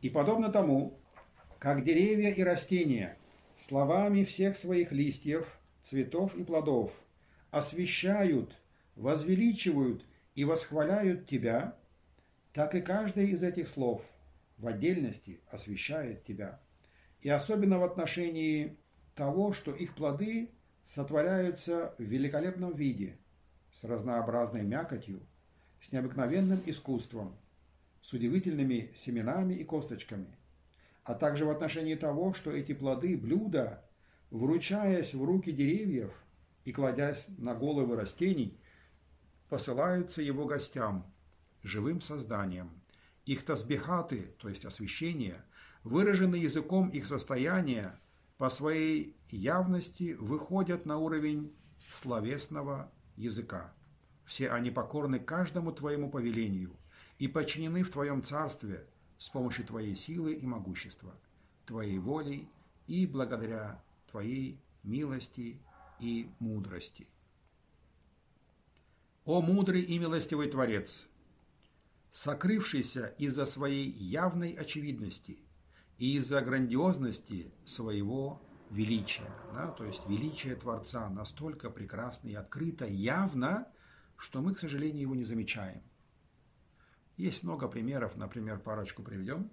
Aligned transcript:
И 0.00 0.10
подобно 0.10 0.50
тому, 0.50 0.98
как 1.58 1.84
деревья 1.84 2.30
и 2.30 2.42
растения 2.42 3.16
словами 3.56 4.24
всех 4.24 4.56
своих 4.56 4.92
листьев, 4.92 5.58
цветов 5.84 6.34
и 6.34 6.44
плодов 6.44 6.92
освещают, 7.50 8.56
возвеличивают 8.96 10.04
и 10.34 10.44
восхваляют 10.44 11.26
Тебя, 11.26 11.76
так 12.52 12.74
и 12.74 12.80
каждое 12.80 13.26
из 13.26 13.42
этих 13.42 13.68
слов 13.68 14.02
в 14.58 14.66
отдельности 14.66 15.40
освещает 15.50 16.24
Тебя. 16.24 16.60
И 17.20 17.28
особенно 17.28 17.78
в 17.78 17.84
отношении 17.84 18.76
того, 19.14 19.52
что 19.52 19.72
их 19.72 19.94
плоды 19.94 20.50
сотворяются 20.84 21.94
в 21.98 22.02
великолепном 22.02 22.74
виде, 22.74 23.16
с 23.72 23.84
разнообразной 23.84 24.62
мякотью, 24.62 25.20
с 25.80 25.92
необыкновенным 25.92 26.60
искусством, 26.66 27.36
с 28.02 28.12
удивительными 28.12 28.92
семенами 28.94 29.54
и 29.54 29.64
косточками, 29.64 30.36
а 31.04 31.14
также 31.14 31.44
в 31.44 31.50
отношении 31.50 31.94
того, 31.94 32.34
что 32.34 32.50
эти 32.50 32.74
плоды 32.74 33.16
блюда, 33.16 33.84
вручаясь 34.30 35.14
в 35.14 35.24
руки 35.24 35.52
деревьев 35.52 36.12
и 36.64 36.72
кладясь 36.72 37.26
на 37.38 37.54
головы 37.54 37.96
растений, 37.96 38.58
посылаются 39.48 40.20
его 40.20 40.46
гостям, 40.46 41.06
живым 41.62 42.00
созданиям. 42.00 42.70
Их 43.24 43.44
тазбихаты, 43.44 44.34
то 44.38 44.48
есть 44.48 44.64
освящение, 44.64 45.40
выражены 45.84 46.36
языком 46.36 46.88
их 46.88 47.06
состояния, 47.06 47.98
по 48.36 48.50
своей 48.50 49.16
явности 49.30 50.14
выходят 50.14 50.86
на 50.86 50.98
уровень 50.98 51.54
словесного 51.88 52.90
языка. 53.16 53.72
Все 54.24 54.50
они 54.50 54.72
покорны 54.72 55.20
каждому 55.20 55.70
твоему 55.70 56.10
повелению 56.10 56.72
и 57.22 57.28
подчинены 57.28 57.84
в 57.84 57.90
твоем 57.92 58.24
царстве 58.24 58.84
с 59.16 59.28
помощью 59.28 59.64
твоей 59.64 59.94
силы 59.94 60.32
и 60.34 60.44
могущества, 60.44 61.14
твоей 61.66 62.00
воли 62.00 62.48
и 62.88 63.06
благодаря 63.06 63.80
твоей 64.10 64.58
милости 64.82 65.60
и 66.00 66.28
мудрости. 66.40 67.06
О 69.24 69.40
мудрый 69.40 69.82
и 69.82 70.00
милостивый 70.00 70.48
Творец, 70.48 71.04
сокрывшийся 72.10 73.14
из-за 73.18 73.46
своей 73.46 73.88
явной 73.88 74.54
очевидности 74.54 75.38
и 75.98 76.16
из-за 76.16 76.40
грандиозности 76.40 77.52
своего 77.64 78.42
величия, 78.68 79.32
да, 79.54 79.68
то 79.68 79.84
есть 79.84 80.02
величие 80.08 80.56
Творца 80.56 81.08
настолько 81.08 81.70
прекрасно 81.70 82.30
и 82.30 82.34
открыто, 82.34 82.84
явно, 82.84 83.68
что 84.16 84.42
мы, 84.42 84.56
к 84.56 84.58
сожалению, 84.58 85.02
его 85.02 85.14
не 85.14 85.22
замечаем. 85.22 85.84
Есть 87.22 87.44
много 87.44 87.68
примеров, 87.68 88.16
например, 88.16 88.58
парочку 88.58 89.04
приведем. 89.04 89.48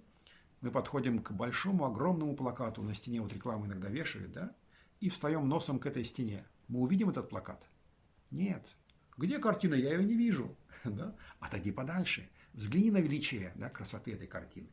Мы 0.60 0.72
подходим 0.72 1.22
к 1.22 1.30
большому, 1.30 1.84
огромному 1.84 2.34
плакату, 2.34 2.82
на 2.82 2.96
стене 2.96 3.20
вот 3.20 3.32
рекламу 3.32 3.66
иногда 3.66 3.88
вешают, 3.88 4.32
да, 4.32 4.56
и 4.98 5.08
встаем 5.08 5.48
носом 5.48 5.78
к 5.78 5.86
этой 5.86 6.02
стене. 6.02 6.44
Мы 6.66 6.80
увидим 6.80 7.10
этот 7.10 7.28
плакат? 7.28 7.62
Нет, 8.32 8.66
где 9.16 9.38
картина? 9.38 9.74
Я 9.74 9.92
ее 9.92 10.04
не 10.04 10.16
вижу. 10.16 10.56
Да? 10.84 11.14
Отойди 11.38 11.70
подальше. 11.70 12.28
Взгляни 12.54 12.90
на 12.90 12.98
величие 12.98 13.52
да, 13.54 13.70
красоты 13.70 14.14
этой 14.14 14.26
картины. 14.26 14.70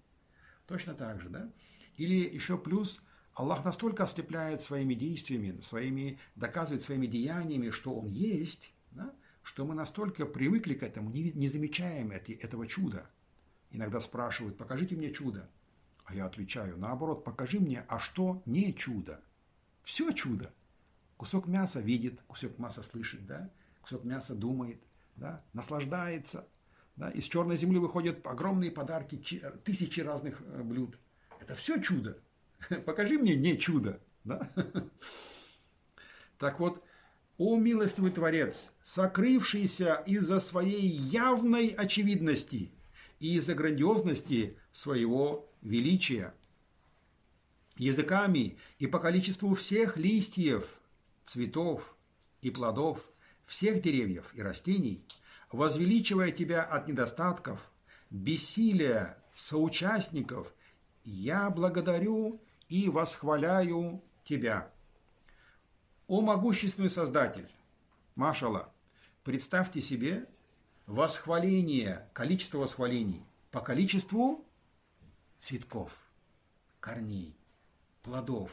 Точно 0.65 0.95
так 0.95 1.21
же. 1.21 1.29
Да? 1.29 1.51
Или 1.97 2.27
еще 2.27 2.57
плюс, 2.57 3.03
Аллах 3.35 3.63
настолько 3.63 4.05
ослепляет 4.05 4.63
своими 4.63 4.95
действиями, 4.95 5.61
своими, 5.61 6.17
доказывает 6.35 6.81
своими 6.81 7.05
деяниями, 7.05 7.69
что 7.69 7.93
Он 7.93 8.09
есть, 8.09 8.71
что 9.47 9.65
мы 9.65 9.75
настолько 9.75 10.25
привыкли 10.25 10.73
к 10.73 10.83
этому, 10.83 11.09
не, 11.09 11.31
не 11.31 11.47
замечаем 11.47 12.11
это, 12.11 12.33
этого 12.33 12.67
чуда. 12.67 13.09
Иногда 13.71 14.01
спрашивают, 14.01 14.57
покажите 14.57 14.97
мне 14.97 15.13
чудо. 15.13 15.49
А 16.03 16.13
я 16.13 16.25
отвечаю, 16.25 16.77
наоборот, 16.77 17.23
покажи 17.23 17.57
мне, 17.57 17.85
а 17.87 17.97
что 17.97 18.41
не 18.45 18.73
чудо? 18.73 19.21
Все 19.83 20.11
чудо. 20.11 20.53
Кусок 21.15 21.47
мяса 21.47 21.79
видит, 21.79 22.19
кусок 22.27 22.59
мяса 22.59 22.83
слышит, 22.83 23.25
да? 23.25 23.49
кусок 23.79 24.03
мяса 24.03 24.35
думает, 24.35 24.81
да, 25.15 25.41
наслаждается. 25.53 26.45
Да, 26.97 27.09
из 27.11 27.23
черной 27.23 27.55
земли 27.55 27.79
выходят 27.79 28.27
огромные 28.27 28.69
подарки, 28.69 29.15
тысячи 29.63 30.01
разных 30.01 30.41
э, 30.41 30.61
блюд. 30.61 30.97
Это 31.39 31.55
все 31.55 31.79
чудо. 31.79 32.17
Покажи 32.85 33.17
мне 33.17 33.35
не 33.35 33.57
чудо. 33.57 34.01
Да? 34.25 34.49
Так 36.37 36.59
вот, 36.59 36.83
о 37.37 37.57
милостивый 37.57 38.11
Творец, 38.11 38.69
сокрывшийся 38.83 40.03
из-за 40.05 40.39
своей 40.39 40.87
явной 40.87 41.67
очевидности 41.67 42.71
и 43.19 43.35
из-за 43.35 43.53
грандиозности 43.53 44.57
своего 44.73 45.49
величия, 45.61 46.33
языками 47.77 48.57
и 48.79 48.87
по 48.87 48.99
количеству 48.99 49.53
всех 49.55 49.97
листьев, 49.97 50.67
цветов 51.25 51.95
и 52.41 52.49
плодов– 52.49 53.03
всех 53.47 53.81
деревьев 53.81 54.29
и 54.33 54.41
растений, 54.41 55.03
возвеличивая 55.51 56.31
тебя 56.31 56.61
от 56.63 56.87
недостатков, 56.87 57.59
бессилия 58.11 59.17
соучастников, 59.35 60.53
я 61.03 61.49
благодарю 61.49 62.41
и 62.67 62.89
восхваляю 62.89 64.03
тебя. 64.25 64.69
О 66.07 66.21
могущественный 66.21 66.89
Создатель, 66.89 67.49
Машала, 68.15 68.71
представьте 69.23 69.81
себе 69.81 70.25
восхваление, 70.85 72.07
количество 72.13 72.59
восхвалений 72.59 73.23
по 73.51 73.59
количеству 73.59 74.45
цветков, 75.37 75.91
корней, 76.79 77.35
плодов. 78.03 78.51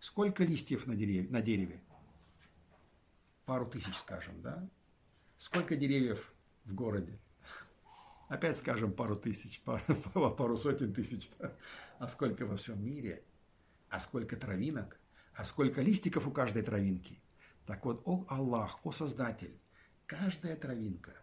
Сколько 0.00 0.44
листьев 0.44 0.86
на 0.86 0.96
дереве? 0.96 1.28
На 1.30 1.40
дереве? 1.40 1.80
пару 3.46 3.64
тысяч, 3.66 3.96
скажем, 3.96 4.42
да? 4.42 4.68
Сколько 5.38 5.76
деревьев 5.76 6.32
в 6.64 6.74
городе? 6.74 7.18
Опять 8.28 8.58
скажем 8.58 8.92
пару 8.92 9.14
тысяч, 9.14 9.60
пару, 9.60 9.82
пару 10.36 10.56
сотен 10.56 10.92
тысяч. 10.92 11.30
Да? 11.38 11.52
А 12.00 12.08
сколько 12.08 12.44
во 12.44 12.56
всем 12.56 12.84
мире? 12.84 13.22
А 13.88 14.00
сколько 14.00 14.36
травинок? 14.36 14.98
А 15.36 15.44
сколько 15.44 15.82
листиков 15.82 16.26
у 16.26 16.30
каждой 16.30 16.62
травинки? 16.62 17.20
Так 17.66 17.84
вот, 17.84 18.00
о 18.06 18.24
Аллах, 18.28 18.80
о 18.84 18.92
Создатель, 18.92 19.60
каждая 20.06 20.56
травинка, 20.56 21.14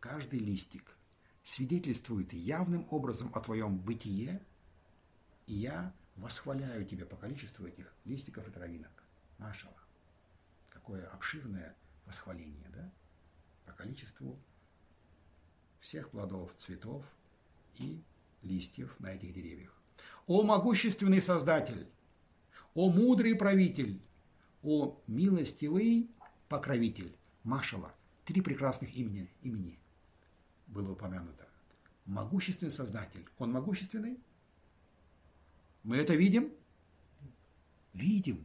каждый 0.00 0.38
листик 0.38 0.96
свидетельствует 1.44 2.32
явным 2.32 2.86
образом 2.90 3.30
о 3.34 3.40
твоем 3.40 3.78
бытие, 3.78 4.42
и 5.46 5.54
я 5.54 5.92
восхваляю 6.16 6.86
тебя 6.86 7.04
по 7.04 7.16
количеству 7.16 7.66
этих 7.66 7.92
листиков 8.06 8.48
и 8.48 8.50
травинок. 8.50 9.04
Машала 9.36 9.76
такое 10.72 11.06
обширное 11.08 11.76
восхваление, 12.06 12.68
да, 12.70 12.90
по 13.66 13.72
количеству 13.72 14.38
всех 15.80 16.10
плодов, 16.10 16.50
цветов 16.56 17.04
и 17.74 18.02
листьев 18.42 18.98
на 19.00 19.08
этих 19.08 19.34
деревьях. 19.34 19.74
О 20.26 20.42
могущественный 20.42 21.20
Создатель! 21.20 21.86
О 22.74 22.90
мудрый 22.90 23.34
правитель! 23.34 24.00
О 24.62 25.00
милостивый 25.06 26.10
покровитель! 26.48 27.16
Машала. 27.42 27.94
Три 28.24 28.42
прекрасных 28.42 28.94
имени, 28.94 29.28
имени 29.42 29.78
было 30.66 30.92
упомянуто. 30.92 31.48
Могущественный 32.06 32.70
Создатель. 32.70 33.26
Он 33.38 33.52
могущественный? 33.52 34.18
Мы 35.82 35.96
это 35.96 36.14
видим? 36.14 36.52
Видим. 37.92 38.44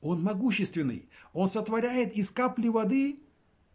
Он 0.00 0.22
могущественный. 0.22 1.08
Он 1.32 1.48
сотворяет 1.48 2.14
из 2.14 2.30
капли 2.30 2.68
воды 2.68 3.20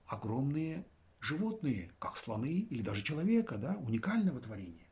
огромные 0.07 0.85
животные, 1.19 1.91
как 1.99 2.17
слоны 2.17 2.67
или 2.69 2.81
даже 2.81 3.01
человека, 3.01 3.57
да, 3.57 3.75
уникального 3.77 4.39
творения. 4.39 4.84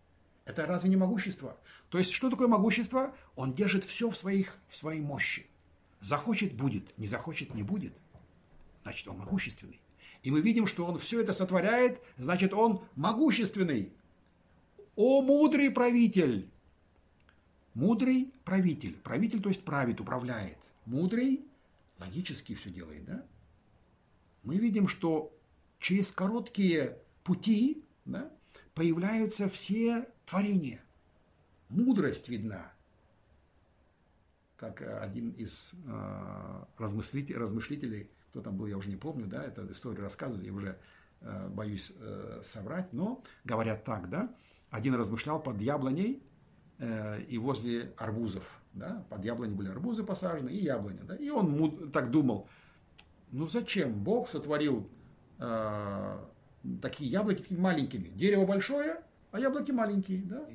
Это 0.45 0.65
разве 0.65 0.89
не 0.89 0.95
могущество? 0.95 1.57
То 1.89 1.97
есть, 1.97 2.11
что 2.11 2.29
такое 2.29 2.47
могущество? 2.47 3.15
Он 3.35 3.53
держит 3.53 3.85
все 3.85 4.09
в, 4.09 4.17
своих, 4.17 4.57
в 4.67 4.75
своей 4.75 5.01
мощи. 5.01 5.47
Захочет– 6.01 6.53
будет, 6.55 6.97
не 6.97 7.07
захочет– 7.07 7.53
не 7.55 7.63
будет. 7.63 7.93
Значит, 8.83 9.07
он 9.07 9.19
могущественный. 9.19 9.79
И 10.23 10.31
мы 10.31 10.41
видим, 10.41 10.67
что 10.67 10.85
он 10.85 10.99
все 10.99 11.21
это 11.21 11.33
сотворяет, 11.33 12.01
значит, 12.17 12.53
он 12.53 12.83
могущественный. 12.95 13.93
О, 14.95 15.21
мудрый 15.21 15.71
правитель! 15.71 16.49
Мудрый 17.73 18.33
правитель. 18.43 18.95
Правитель, 18.97 19.41
то 19.41 19.49
есть 19.49 19.63
правит, 19.63 19.99
управляет 20.01 20.57
мудрый, 20.85 21.45
логически 21.99 22.55
все 22.55 22.69
делает, 22.69 23.05
да? 23.05 23.25
Мы 24.43 24.57
видим, 24.57 24.87
что 24.87 25.33
через 25.79 26.11
короткие 26.11 26.97
пути 27.23 27.83
да, 28.05 28.31
появляются 28.73 29.49
все 29.49 30.07
творения. 30.25 30.81
Мудрость 31.69 32.29
видна. 32.29 32.71
Как 34.57 34.81
один 34.81 35.31
из 35.31 35.71
э, 35.87 36.63
размыслителей, 36.77 37.37
размышлителей, 37.37 38.09
кто 38.29 38.41
там 38.41 38.55
был, 38.55 38.67
я 38.67 38.77
уже 38.77 38.89
не 38.89 38.95
помню, 38.95 39.27
да, 39.27 39.43
эту 39.43 39.69
историю 39.71 40.03
рассказывает, 40.03 40.45
я 40.45 40.53
уже 40.53 40.79
э, 41.21 41.49
боюсь 41.49 41.91
э, 41.97 42.41
соврать, 42.45 42.93
но 42.93 43.23
говорят 43.43 43.83
так, 43.83 44.09
да, 44.09 44.33
один 44.69 44.95
размышлял 44.95 45.41
под 45.41 45.59
яблоней 45.61 46.23
и 47.29 47.37
возле 47.37 47.93
арбузов, 47.97 48.43
да, 48.73 49.05
под 49.09 49.23
яблоней 49.23 49.53
были 49.53 49.69
арбузы 49.69 50.03
посажены 50.03 50.49
и 50.49 50.63
яблони, 50.63 50.99
да, 51.03 51.15
и 51.15 51.29
он 51.29 51.91
так 51.91 52.09
думал, 52.09 52.49
ну 53.31 53.47
зачем 53.47 54.03
Бог 54.03 54.27
сотворил 54.27 54.89
такие 56.81 57.09
яблоки 57.09 57.41
такими 57.41 57.59
маленькими, 57.59 58.09
дерево 58.09 58.45
большое, 58.45 59.01
а 59.31 59.39
яблоки 59.39 59.71
маленькие, 59.71 60.23
да, 60.23 60.45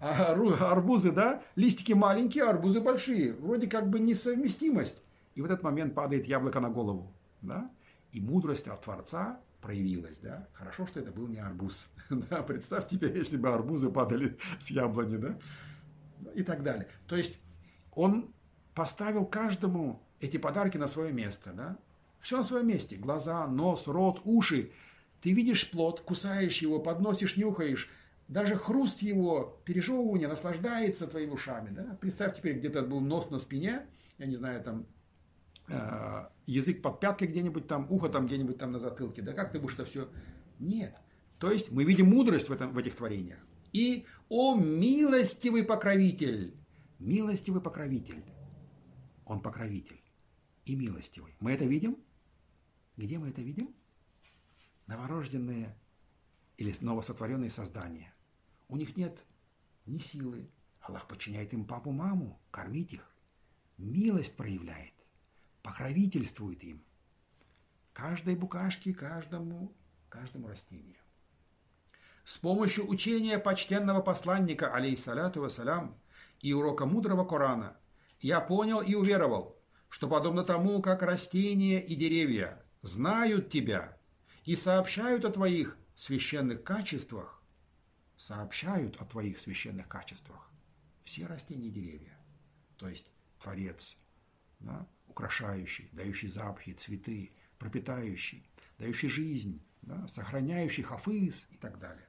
а 0.00 0.32
арбузы, 0.70 1.12
да, 1.12 1.42
листики 1.56 1.92
маленькие, 1.92 2.44
а 2.44 2.50
арбузы 2.50 2.80
большие, 2.80 3.32
вроде 3.32 3.66
как 3.68 3.88
бы 3.88 3.98
несовместимость. 3.98 4.96
И 5.34 5.40
в 5.40 5.44
этот 5.44 5.62
момент 5.62 5.94
падает 5.94 6.26
яблоко 6.26 6.60
на 6.60 6.70
голову, 6.70 7.12
да, 7.40 7.70
и 8.12 8.20
мудрость 8.20 8.68
от 8.68 8.82
Творца 8.82 9.40
проявилась, 9.60 10.18
да. 10.18 10.46
Хорошо, 10.52 10.86
что 10.86 11.00
это 11.00 11.10
был 11.10 11.26
не 11.26 11.38
арбуз. 11.38 11.86
да, 12.10 12.42
представь 12.42 12.86
тебе, 12.86 13.08
если 13.08 13.36
бы 13.36 13.48
арбузы 13.48 13.90
падали 13.90 14.36
с 14.60 14.70
яблони, 14.70 15.16
да, 15.16 15.38
и 16.34 16.42
так 16.42 16.62
далее. 16.62 16.86
То 17.06 17.16
есть 17.16 17.38
он 17.92 18.32
поставил 18.74 19.24
каждому 19.24 20.02
эти 20.20 20.36
подарки 20.36 20.76
на 20.76 20.88
свое 20.88 21.12
место, 21.12 21.52
да. 21.52 21.78
Все 22.20 22.38
на 22.38 22.44
своем 22.44 22.68
месте. 22.68 22.96
Глаза, 22.96 23.46
нос, 23.46 23.86
рот, 23.86 24.20
уши. 24.24 24.72
Ты 25.24 25.32
видишь 25.32 25.68
плод, 25.68 26.02
кусаешь 26.02 26.58
его, 26.58 26.78
подносишь, 26.78 27.36
нюхаешь. 27.36 27.90
Даже 28.28 28.54
хруст 28.54 29.02
его 29.02 29.60
пережевывания 29.64 30.28
наслаждается 30.28 31.08
твоими 31.08 31.30
ушами. 31.30 31.70
Да? 31.70 31.98
Представь 32.00 32.36
теперь, 32.36 32.58
где-то 32.58 32.82
был 32.82 33.00
нос 33.00 33.30
на 33.30 33.40
спине, 33.40 33.86
я 34.18 34.26
не 34.26 34.36
знаю, 34.36 34.62
там 34.62 34.86
Э, 35.68 36.26
язык 36.46 36.82
под 36.82 37.00
пяткой 37.00 37.28
где-нибудь 37.28 37.66
там, 37.66 37.86
ухо 37.90 38.08
там 38.08 38.26
где-нибудь 38.26 38.58
там 38.58 38.72
на 38.72 38.78
затылке. 38.78 39.22
Да 39.22 39.32
как 39.32 39.52
ты 39.52 39.58
будешь 39.58 39.74
это 39.74 39.84
все? 39.84 40.10
Нет. 40.58 40.94
То 41.38 41.50
есть 41.50 41.70
мы 41.70 41.84
видим 41.84 42.06
мудрость 42.06 42.48
в, 42.48 42.52
этом, 42.52 42.70
в 42.72 42.78
этих 42.78 42.96
творениях. 42.96 43.38
И 43.72 44.06
«О 44.28 44.54
милостивый 44.54 45.64
покровитель!» 45.64 46.54
Милостивый 46.98 47.60
покровитель. 47.60 48.22
Он 49.24 49.40
покровитель 49.40 50.00
и 50.64 50.76
милостивый. 50.76 51.34
Мы 51.40 51.52
это 51.52 51.64
видим? 51.64 51.98
Где 52.96 53.18
мы 53.18 53.30
это 53.30 53.42
видим? 53.42 53.74
Новорожденные 54.86 55.76
или 56.56 56.74
новосотворенные 56.80 57.50
создания. 57.50 58.14
У 58.68 58.76
них 58.76 58.96
нет 58.96 59.18
ни 59.86 59.98
силы. 59.98 60.50
Аллах 60.80 61.08
подчиняет 61.08 61.52
им 61.52 61.64
папу, 61.64 61.90
маму, 61.90 62.40
кормить 62.50 62.92
их. 62.92 63.10
Милость 63.78 64.36
проявляет 64.36 64.94
покровительствует 65.64 66.62
им. 66.62 66.84
Каждой 67.94 68.36
букашке, 68.36 68.92
каждому, 68.92 69.72
каждому 70.10 70.46
растению. 70.48 71.00
С 72.24 72.36
помощью 72.36 72.86
учения 72.88 73.38
почтенного 73.38 74.02
посланника, 74.02 74.72
алейсаляту 74.72 75.40
вассалям, 75.40 75.98
и 76.40 76.52
урока 76.52 76.84
мудрого 76.84 77.24
Корана, 77.24 77.76
я 78.20 78.40
понял 78.40 78.82
и 78.82 78.94
уверовал, 78.94 79.58
что 79.88 80.06
подобно 80.06 80.44
тому, 80.44 80.82
как 80.82 81.02
растения 81.02 81.80
и 81.80 81.94
деревья 81.94 82.62
знают 82.82 83.50
тебя 83.50 83.93
и 84.44 84.56
сообщают 84.56 85.24
о 85.24 85.30
твоих 85.30 85.76
священных 85.96 86.62
качествах, 86.64 87.42
сообщают 88.16 88.96
о 89.00 89.04
твоих 89.04 89.40
священных 89.40 89.88
качествах. 89.88 90.50
Все 91.04 91.26
растения 91.26 91.68
и 91.68 91.72
деревья, 91.72 92.18
то 92.76 92.88
есть 92.88 93.10
Творец, 93.40 93.96
да, 94.60 94.86
украшающий, 95.08 95.90
дающий 95.92 96.28
запахи, 96.28 96.72
цветы, 96.72 97.32
пропитающий, 97.58 98.48
дающий 98.78 99.08
жизнь, 99.08 99.62
да, 99.82 100.06
сохраняющий 100.08 100.82
хафыз 100.82 101.46
и 101.50 101.56
так 101.56 101.78
далее. 101.78 102.08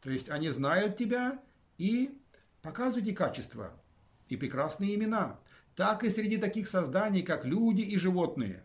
То 0.00 0.10
есть 0.10 0.28
они 0.28 0.50
знают 0.50 0.96
тебя 0.96 1.40
и 1.78 2.20
показывают 2.60 3.08
и 3.08 3.14
качества, 3.14 3.80
и 4.28 4.36
прекрасные 4.36 4.94
имена, 4.94 5.38
так 5.76 6.04
и 6.04 6.10
среди 6.10 6.38
таких 6.38 6.68
созданий, 6.68 7.22
как 7.22 7.44
люди 7.44 7.82
и 7.82 7.96
животные, 7.98 8.64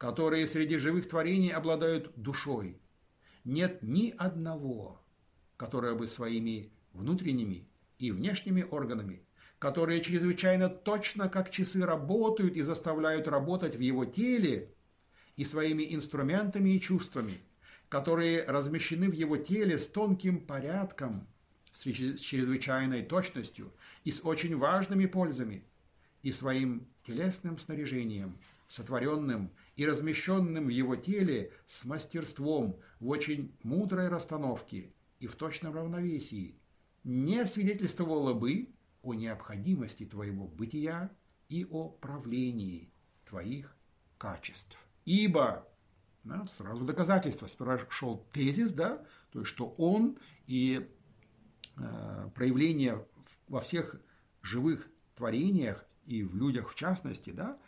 которые 0.00 0.46
среди 0.46 0.78
живых 0.78 1.10
творений 1.10 1.50
обладают 1.50 2.10
душой. 2.16 2.80
Нет 3.44 3.82
ни 3.82 4.14
одного, 4.16 4.98
которое 5.58 5.94
бы 5.94 6.08
своими 6.08 6.72
внутренними 6.94 7.68
и 7.98 8.10
внешними 8.10 8.62
органами 8.62 9.22
которые 9.58 10.00
чрезвычайно 10.00 10.70
точно 10.70 11.28
как 11.28 11.50
часы 11.50 11.84
работают 11.84 12.56
и 12.56 12.62
заставляют 12.62 13.28
работать 13.28 13.76
в 13.76 13.80
его 13.80 14.06
теле 14.06 14.72
и 15.36 15.44
своими 15.44 15.94
инструментами 15.94 16.70
и 16.70 16.80
чувствами, 16.80 17.34
которые 17.90 18.42
размещены 18.44 19.10
в 19.10 19.12
его 19.12 19.36
теле 19.36 19.78
с 19.78 19.86
тонким 19.86 20.40
порядком, 20.40 21.26
с 21.74 21.82
чрезвычайной 21.82 23.02
точностью 23.02 23.70
и 24.04 24.12
с 24.12 24.24
очень 24.24 24.56
важными 24.56 25.04
пользами, 25.04 25.62
и 26.22 26.32
своим 26.32 26.86
телесным 27.06 27.58
снаряжением, 27.58 28.38
сотворенным 28.70 29.50
и 29.80 29.86
размещенным 29.86 30.66
в 30.66 30.68
его 30.68 30.94
теле 30.94 31.54
с 31.66 31.86
мастерством 31.86 32.78
в 32.98 33.08
очень 33.08 33.56
мудрой 33.62 34.08
расстановке 34.08 34.92
и 35.20 35.26
в 35.26 35.36
точном 35.36 35.74
равновесии, 35.74 36.60
не 37.02 37.46
свидетельствовало 37.46 38.34
бы 38.34 38.74
о 39.00 39.14
необходимости 39.14 40.04
твоего 40.04 40.46
бытия 40.46 41.10
и 41.48 41.66
о 41.70 41.88
правлении 41.88 42.92
твоих 43.24 43.74
качеств. 44.18 44.76
Ибо, 45.06 45.66
да, 46.24 46.46
сразу 46.58 46.84
доказательство, 46.84 47.46
сперва 47.46 47.80
шел 47.88 48.28
тезис, 48.34 48.72
да, 48.72 49.02
то 49.30 49.40
есть, 49.40 49.50
что 49.50 49.74
он 49.78 50.18
и 50.46 50.90
э, 51.78 52.30
проявление 52.34 53.06
во 53.48 53.62
всех 53.62 53.98
живых 54.42 54.90
творениях 55.14 55.86
и 56.04 56.22
в 56.22 56.36
людях 56.36 56.70
в 56.70 56.74
частности, 56.74 57.30
да, 57.30 57.58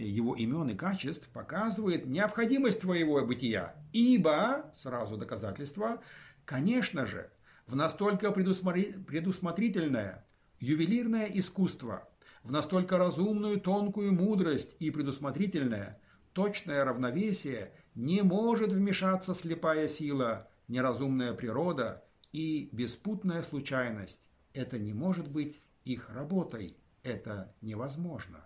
его 0.00 0.34
имен 0.34 0.70
и 0.70 0.74
качеств 0.74 1.28
показывает 1.28 2.06
необходимость 2.06 2.80
твоего 2.80 3.24
бытия. 3.24 3.74
Ибо, 3.92 4.72
сразу 4.76 5.16
доказательство, 5.16 6.02
конечно 6.44 7.06
же, 7.06 7.30
в 7.66 7.76
настолько 7.76 8.30
предусмотрительное 8.32 10.26
ювелирное 10.60 11.26
искусство, 11.26 12.08
в 12.42 12.50
настолько 12.50 12.98
разумную, 12.98 13.60
тонкую 13.60 14.12
мудрость 14.12 14.74
и 14.78 14.90
предусмотрительное, 14.90 16.00
точное 16.32 16.84
равновесие 16.84 17.72
не 17.94 18.22
может 18.22 18.72
вмешаться 18.72 19.34
слепая 19.34 19.88
сила, 19.88 20.48
неразумная 20.68 21.32
природа 21.32 22.04
и 22.32 22.68
беспутная 22.72 23.42
случайность. 23.42 24.28
Это 24.52 24.78
не 24.78 24.92
может 24.92 25.28
быть 25.30 25.60
их 25.84 26.10
работой, 26.10 26.76
это 27.02 27.54
невозможно. 27.60 28.44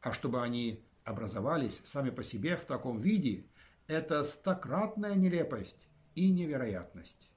А 0.00 0.12
чтобы 0.12 0.42
они 0.42 0.84
образовались 1.08 1.80
сами 1.84 2.10
по 2.10 2.22
себе 2.22 2.56
в 2.56 2.66
таком 2.66 3.00
виде, 3.00 3.46
это 3.86 4.24
стократная 4.24 5.14
нелепость 5.14 5.88
и 6.14 6.28
невероятность. 6.28 7.30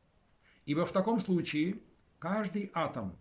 Ибо 0.65 0.85
в 0.85 0.91
таком 0.91 1.21
случае 1.21 1.79
каждый 2.19 2.69
атом 2.73 3.17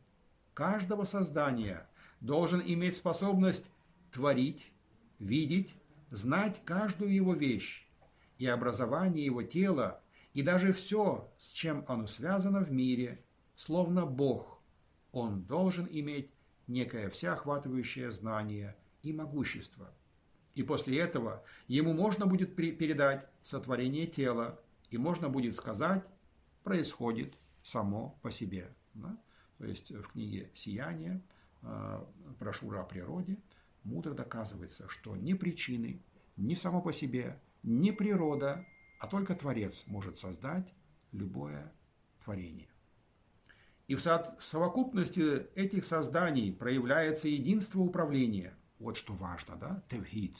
каждого 0.52 1.04
создания 1.04 1.88
должен 2.21 2.61
иметь 2.61 2.97
способность 2.97 3.64
творить, 4.11 4.73
видеть, 5.21 5.73
знать 6.11 6.61
каждую 6.64 7.14
его 7.14 7.35
вещь 7.35 7.87
и 8.38 8.47
образование 8.47 9.25
его 9.25 9.45
тела, 9.45 10.02
и 10.35 10.42
даже 10.42 10.73
все, 10.73 11.33
с 11.38 11.50
чем 11.50 11.85
оно 11.87 12.09
связано 12.09 12.61
в 12.64 12.73
мире, 12.73 13.25
словно 13.54 14.04
Бог. 14.04 14.61
Он 15.12 15.42
должен 15.42 15.87
иметь 15.90 16.30
некое 16.66 17.09
всеохватывающее 17.09 18.11
знание 18.11 18.76
и 19.02 19.12
могущество. 19.12 19.92
И 20.54 20.62
после 20.62 20.99
этого 20.99 21.45
ему 21.69 21.92
можно 21.92 22.26
будет 22.26 22.57
передать 22.57 23.26
сотворение 23.42 24.07
тела, 24.07 24.61
и 24.90 24.99
можно 24.99 25.28
будет 25.28 25.57
сказать, 25.57 26.04
происходит 26.64 27.35
само 27.62 28.19
по 28.23 28.30
себе. 28.30 28.75
Да? 28.95 29.16
То 29.59 29.66
есть 29.66 29.90
в 29.90 30.09
книге 30.09 30.50
«Сияние», 30.54 31.23
э, 31.62 32.04
брошюра 32.38 32.80
о 32.80 32.85
природе, 32.85 33.38
мудро 33.85 34.14
доказывается, 34.14 34.88
что 34.88 35.16
ни 35.16 35.35
причины, 35.35 36.02
ни 36.37 36.54
само 36.54 36.83
по 36.83 36.92
себе, 36.92 37.40
ни 37.62 37.90
природа, 37.90 38.64
а 38.99 39.07
только 39.07 39.35
Творец 39.35 39.85
может 39.87 40.19
создать 40.19 40.73
любое 41.12 41.73
творение. 42.25 42.69
И 43.88 43.97
в 43.97 44.00
совокупности 44.00 45.49
этих 45.57 45.85
созданий 45.85 46.52
проявляется 46.52 47.26
единство 47.26 47.80
управления. 47.80 48.54
Вот 48.80 48.96
что 48.96 49.12
важно, 49.12 49.56
да? 49.56 49.82
Тевхид. 49.90 50.37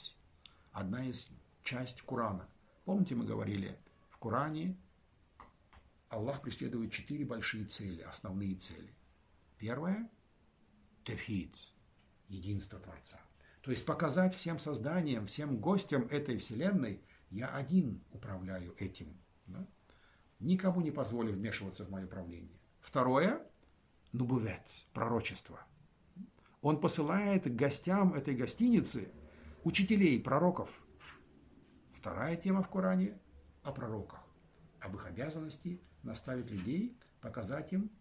Одна 0.71 1.05
из 1.05 1.27
часть 1.63 2.01
Корана. 2.01 2.49
Помните, 2.85 3.13
мы 3.13 3.23
говорили, 3.23 3.77
в 4.09 4.17
Коране 4.17 4.75
Аллах 6.09 6.41
преследует 6.41 6.91
четыре 6.91 7.23
большие 7.23 7.65
цели, 7.65 8.01
основные 8.01 8.55
цели. 8.55 8.93
Первое– 9.59 10.09
тефид, 11.05 11.55
единство 12.29 12.79
Творца. 12.79 13.21
То 13.61 13.69
есть 13.69 13.85
показать 13.85 14.35
всем 14.35 14.57
созданиям, 14.57 15.27
всем 15.27 15.57
гостям 15.61 16.07
этой 16.07 16.37
вселенной, 16.39 16.99
я 17.29 17.47
один 17.47 18.03
управляю 18.11 18.75
этим 18.79 19.15
Да? 19.45 19.67
Никому 20.39 20.81
не 20.81 20.89
позволю 20.89 21.31
вмешиваться 21.33 21.85
в 21.85 21.91
мое 21.91 22.07
правление. 22.07 22.59
Второе– 22.79 23.39
нубувет, 24.11 24.63
пророчество. 24.93 25.63
Он 26.61 26.79
посылает 26.79 27.45
к 27.45 27.55
гостям 27.55 28.13
этой 28.13 28.35
гостиницы 28.35 29.11
учителей, 29.63 30.21
пророков. 30.21 30.69
Вторая 31.93 32.35
тема 32.35 32.63
в 32.63 32.69
Коране– 32.69 33.19
о 33.63 33.71
пророках, 33.71 34.23
об 34.79 34.95
их 34.95 35.05
обязанности 35.05 35.81
наставить 36.01 36.49
людей, 36.49 36.97
показать 37.19 37.71
им, 37.73 37.91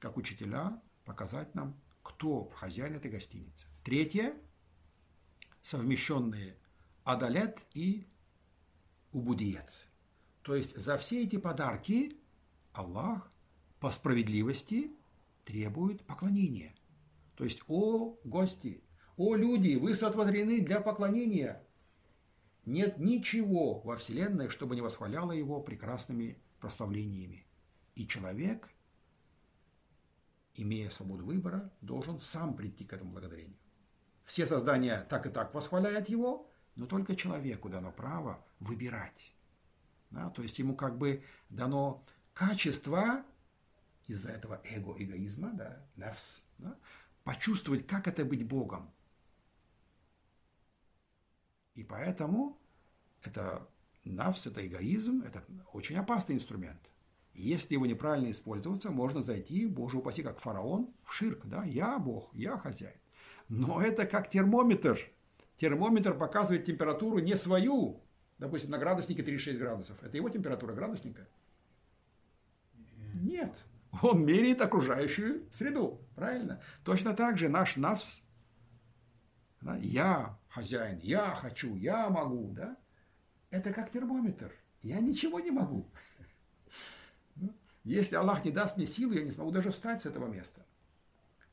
как 0.00 0.16
учителя, 0.16 0.80
показать 1.04 1.54
нам, 1.54 1.80
кто 2.02 2.50
хозяин 2.50 2.96
этой 2.96 3.10
гостиницы. 3.10 3.66
Третье– 3.84 4.34
совмещенные 5.62 6.56
адалет 7.04 7.60
и 7.74 8.06
убудиец. 9.12 9.86
То 10.42 10.54
есть 10.54 10.76
за 10.76 10.98
все 10.98 11.22
эти 11.22 11.36
подарки 11.36 12.18
Аллах 12.72 13.30
по 13.80 13.90
справедливости 13.90 14.90
требует 15.44 16.04
поклонения. 16.06 16.74
То 17.36 17.44
есть, 17.44 17.62
о 17.68 18.18
гости, 18.24 18.82
о 19.16 19.34
люди, 19.34 19.76
вы 19.76 19.94
сотворены 19.94 20.60
для 20.60 20.80
поклонения. 20.80 21.62
Нет 22.64 22.98
ничего 22.98 23.80
во 23.80 23.96
Вселенной, 23.96 24.48
чтобы 24.48 24.74
не 24.74 24.80
восхваляло 24.80 25.32
его 25.32 25.60
прекрасными 25.60 26.38
прославлениями. 26.60 27.46
И 27.94 28.06
человек, 28.06 28.68
имея 30.54 30.90
свободу 30.90 31.24
выбора, 31.24 31.70
должен 31.80 32.20
сам 32.20 32.54
прийти 32.54 32.84
к 32.84 32.92
этому 32.92 33.12
благодарению. 33.12 33.56
Все 34.24 34.46
создания 34.46 35.06
так 35.10 35.26
и 35.26 35.30
так 35.30 35.54
восхваляют 35.54 36.08
его, 36.08 36.50
но 36.76 36.86
только 36.86 37.14
человеку 37.14 37.68
дано 37.68 37.92
право 37.92 38.44
выбирать. 38.60 39.34
Да? 40.10 40.30
То 40.30 40.42
есть 40.42 40.58
ему 40.58 40.74
как 40.74 40.96
бы 40.96 41.22
дано 41.50 42.04
качество 42.32 43.24
из-за 44.06 44.30
этого 44.30 44.60
эго, 44.64 44.94
эгоизма, 44.98 45.52
да, 45.52 45.82
навс, 45.96 46.42
да, 46.58 46.76
почувствовать, 47.24 47.86
как 47.86 48.06
это 48.06 48.24
быть 48.24 48.46
Богом. 48.46 48.90
И 51.74 51.82
поэтому 51.82 52.58
это 53.22 53.66
навс, 54.04 54.46
это 54.46 54.64
эгоизм, 54.64 55.22
это 55.22 55.42
очень 55.72 55.96
опасный 55.96 56.36
инструмент. 56.36 56.80
И 57.32 57.42
если 57.42 57.74
его 57.74 57.86
неправильно 57.86 58.30
использоваться, 58.30 58.90
можно 58.90 59.20
зайти, 59.20 59.66
боже 59.66 59.98
упаси, 59.98 60.22
как 60.22 60.38
фараон, 60.38 60.94
в 61.02 61.12
ширк, 61.12 61.44
да, 61.46 61.64
я 61.64 61.98
Бог, 61.98 62.32
я 62.32 62.56
хозяин. 62.58 62.96
Но 63.48 63.82
это 63.82 64.06
как 64.06 64.30
термометр. 64.30 65.00
Термометр 65.56 66.16
показывает 66.16 66.64
температуру 66.64 67.18
не 67.18 67.36
свою, 67.36 68.00
допустим, 68.38 68.70
на 68.70 68.78
градуснике 68.78 69.22
36 69.22 69.58
градусов. 69.58 70.02
Это 70.02 70.16
его 70.16 70.28
температура 70.28 70.74
градусника? 70.74 71.26
Нет. 73.14 73.64
Он 74.02 74.24
меряет 74.24 74.60
окружающую 74.60 75.48
среду. 75.50 76.00
Правильно? 76.14 76.62
Точно 76.84 77.14
так 77.14 77.38
же 77.38 77.48
наш 77.48 77.76
навс, 77.76 78.20
да, 79.64 79.76
я 79.76 80.38
хозяин, 80.48 80.98
я 80.98 81.34
хочу, 81.34 81.74
я 81.76 82.10
могу, 82.10 82.52
да? 82.52 82.76
Это 83.50 83.72
как 83.72 83.90
термометр. 83.90 84.52
Я 84.82 85.00
ничего 85.00 85.40
не 85.40 85.50
могу. 85.50 85.90
Ну, 87.36 87.54
если 87.82 88.16
Аллах 88.16 88.44
не 88.44 88.50
даст 88.50 88.76
мне 88.76 88.86
силы, 88.86 89.14
я 89.14 89.24
не 89.24 89.30
смогу 89.30 89.50
даже 89.50 89.70
встать 89.70 90.02
с 90.02 90.06
этого 90.06 90.26
места. 90.26 90.66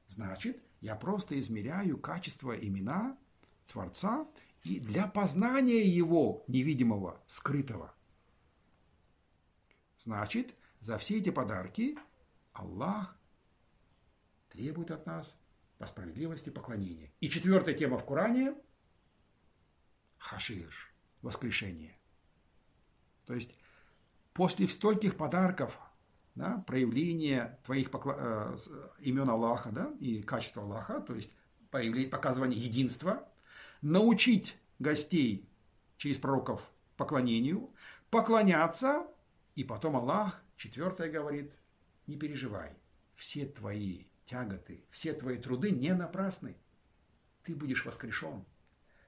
Значит, 0.08 0.62
я 0.82 0.96
просто 0.98 1.40
измеряю 1.40 1.98
качество 1.98 2.52
имена 2.52 3.18
Творца 3.68 4.28
и 4.64 4.82
для 4.82 5.08
познания 5.08 5.84
Его 5.84 6.44
невидимого, 6.48 7.24
скрытого. 7.28 7.96
Значит, 10.04 10.54
за 10.82 10.98
все 10.98 11.20
эти 11.20 11.30
подарки 11.30 11.98
Аллах 12.52 13.16
требует 14.52 14.92
от 14.92 15.06
нас 15.06 15.36
по 15.78 15.88
справедливости 15.88 16.50
поклонения. 16.50 17.12
И 17.20 17.30
четвертая 17.30 17.74
тема 17.74 17.98
в 17.98 18.06
Коране– 18.06 18.54
хашир, 20.18 20.74
воскрешение. 21.22 21.98
То 23.26 23.34
есть 23.34 23.52
после 24.34 24.68
стольких 24.68 25.18
подарков, 25.18 25.78
да, 26.36 26.64
проявления 26.68 27.60
твоих 27.66 27.92
покла... 27.92 28.16
э, 28.18 28.58
имен 29.00 29.30
Аллаха 29.30 29.72
да, 29.72 29.92
и 30.00 30.22
качества 30.22 30.64
Аллаха, 30.64 31.02
то 31.02 31.16
есть 31.16 31.32
появление, 31.72 32.10
показывание 32.10 32.60
единства, 32.60 33.28
научить 33.82 34.58
гостей 34.80 35.50
через 35.98 36.18
пророков 36.18 36.62
поклонению, 36.98 37.74
поклоняться, 38.10 39.08
и 39.56 39.64
потом 39.64 39.96
Аллах, 39.96 40.42
четвертое 40.58 41.10
говорит, 41.10 41.52
не 42.08 42.16
переживай, 42.16 42.74
все 43.16 43.46
твои 43.46 44.06
тяготы, 44.26 44.86
все 44.92 45.14
твои 45.14 45.38
труды 45.38 45.72
не 45.72 45.94
напрасны. 45.94 46.56
Ты 47.44 47.56
будешь 47.56 47.86
воскрешен. 47.86 48.46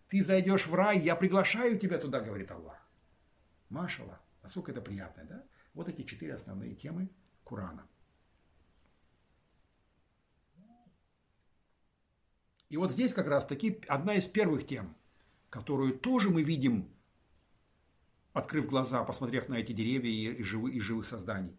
Ты 0.10 0.24
зайдешь 0.24 0.68
в 0.68 0.74
рай, 0.74 1.00
я 1.00 1.16
приглашаю 1.16 1.80
тебя 1.80 1.98
туда, 1.98 2.20
говорит 2.20 2.52
Аллах. 2.52 2.80
Машала, 3.70 4.22
насколько 4.42 4.72
это 4.72 4.82
приятно, 4.82 5.24
да? 5.26 5.44
Вот 5.74 5.90
эти 5.90 6.04
четыре 6.04 6.36
основные 6.36 6.76
темы 6.76 7.10
Курана. 7.44 7.88
И 12.70 12.78
вот 12.78 12.92
здесь 12.92 13.14
как 13.14 13.28
раз 13.28 13.46
таки 13.46 13.82
одна 13.88 14.16
из 14.16 14.28
первых 14.28 14.66
тем, 14.66 14.96
которую 15.50 15.98
тоже 15.98 16.32
мы 16.32 16.42
видим, 16.42 16.92
открыв 18.34 18.66
глаза, 18.66 19.04
посмотрев 19.04 19.48
на 19.48 19.56
эти 19.56 19.74
деревья 19.74 20.10
и, 20.10 20.42
живых, 20.42 20.74
и 20.74 20.80
живых 20.80 21.06
созданий. 21.06 21.56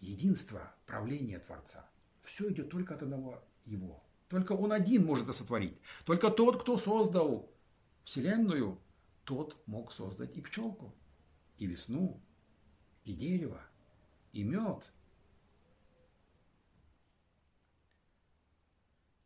Единство 0.00 0.74
правления 0.86 1.38
Творца. 1.38 1.86
Все 2.22 2.50
идет 2.50 2.70
только 2.70 2.94
от 2.94 3.02
одного 3.02 3.42
Его. 3.64 4.02
Только 4.28 4.52
Он 4.52 4.72
один 4.72 5.04
может 5.04 5.24
это 5.24 5.32
сотворить. 5.36 5.78
Только 6.04 6.30
тот, 6.30 6.62
кто 6.62 6.76
создал 6.78 7.50
Вселенную, 8.04 8.78
тот 9.24 9.56
мог 9.66 9.92
создать 9.92 10.36
и 10.36 10.40
пчелку, 10.40 10.94
и 11.58 11.66
весну, 11.66 12.20
и 13.04 13.12
дерево, 13.12 13.60
и 14.32 14.42
мед– 14.42 14.90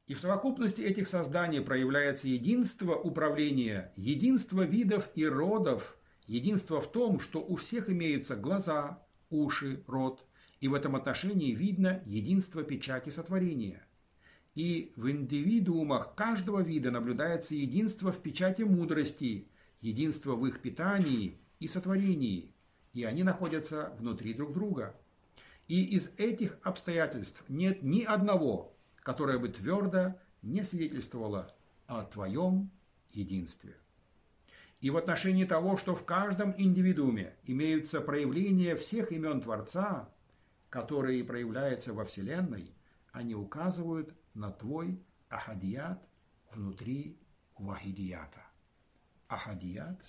И 0.07 0.15
в 0.15 0.21
совокупности 0.21 0.81
этих 0.81 1.09
созданий 1.09 1.61
проявляется 1.61 2.29
единство 2.29 2.95
управления, 2.95 3.93
единство 3.97 4.62
видов 4.62 5.11
и 5.17 5.26
родов, 5.26 5.97
единство 6.29 6.81
в 6.81 6.91
том, 6.91 7.19
что 7.19 7.41
у 7.41 7.57
всех 7.57 7.91
имеются 7.91 8.37
глаза, 8.37 9.03
уши, 9.31 9.83
рот, 9.88 10.25
и 10.61 10.69
в 10.69 10.75
этом 10.75 10.97
отношении 10.97 11.53
видно 11.53 12.03
единство 12.07 12.63
печати 12.63 13.11
сотворения. 13.11 13.83
И 14.55 14.93
в 14.97 15.11
индивидуумах 15.11 16.15
каждого 16.15 16.61
вида 16.61 16.91
наблюдается 16.91 17.55
единство 17.55 18.11
в 18.11 18.23
печати 18.23 18.63
мудрости, 18.63 19.49
единство 19.81 20.35
в 20.35 20.47
их 20.47 20.61
питании 20.61 21.39
и 21.61 21.69
сотворении, 21.69 22.55
и 22.95 23.05
они 23.05 23.23
находятся 23.23 23.93
внутри 23.99 24.33
друг 24.33 24.55
друга. 24.55 24.97
И 25.69 25.85
из 25.85 26.11
этих 26.17 26.59
обстоятельств 26.63 27.43
нет 27.49 27.83
ни 27.83 28.03
одного, 28.03 28.75
которая 29.03 29.39
бы 29.39 29.49
твердо 29.49 30.15
не 30.41 30.65
свидетельствовала 30.65 31.55
о 31.87 32.05
твоем 32.05 32.71
единстве. 33.13 33.77
И 34.81 34.91
в 34.91 34.97
отношении 34.97 35.45
того, 35.45 35.77
что 35.77 35.95
в 35.95 36.05
каждом 36.05 36.55
индивидууме 36.57 37.35
имеются 37.45 38.01
проявления 38.01 38.77
всех 38.77 39.11
имен 39.11 39.41
Творца, 39.41 40.09
которые 40.70 41.25
проявляются 41.25 41.92
во 41.92 42.04
Вселенной, 42.04 42.75
они 43.12 43.35
указывают 43.35 44.14
на 44.35 44.50
твой 44.50 45.02
ахадият 45.28 46.06
внутри 46.52 47.18
вахидията. 47.56 48.44
Ахадият 49.28 50.04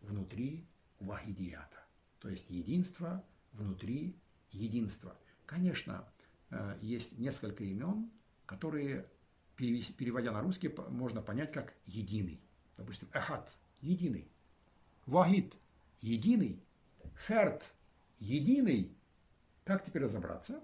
внутри 0.00 0.66
вахидията. 1.00 1.76
То 2.20 2.28
есть 2.28 2.48
единство 2.50 3.24
внутри 3.52 4.16
единства. 4.50 5.16
Конечно, 5.44 6.08
э, 6.50 6.78
есть 6.80 7.18
несколько 7.18 7.64
имен, 7.64 8.10
которые, 8.46 9.08
переводя 9.56 10.32
на 10.32 10.40
русский, 10.40 10.72
можно 10.88 11.22
понять 11.22 11.52
как 11.52 11.74
единый. 11.86 12.40
Допустим, 12.76 13.08
эхат– 13.12 13.56
единый. 13.80 14.30
Вахид– 15.06 15.54
единый. 16.00 16.62
Ферт– 17.14 17.72
единый. 18.18 18.96
Как 19.66 19.84
теперь 19.84 20.04
разобраться? 20.04 20.62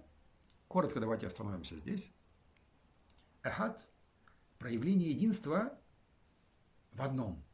Коротко 0.68 1.00
давайте 1.00 1.26
остановимся 1.26 1.76
здесь. 1.76 2.10
Эхат– 3.42 3.86
проявление 4.58 5.10
единства 5.10 5.78
в 6.92 7.02
одном. 7.02 7.44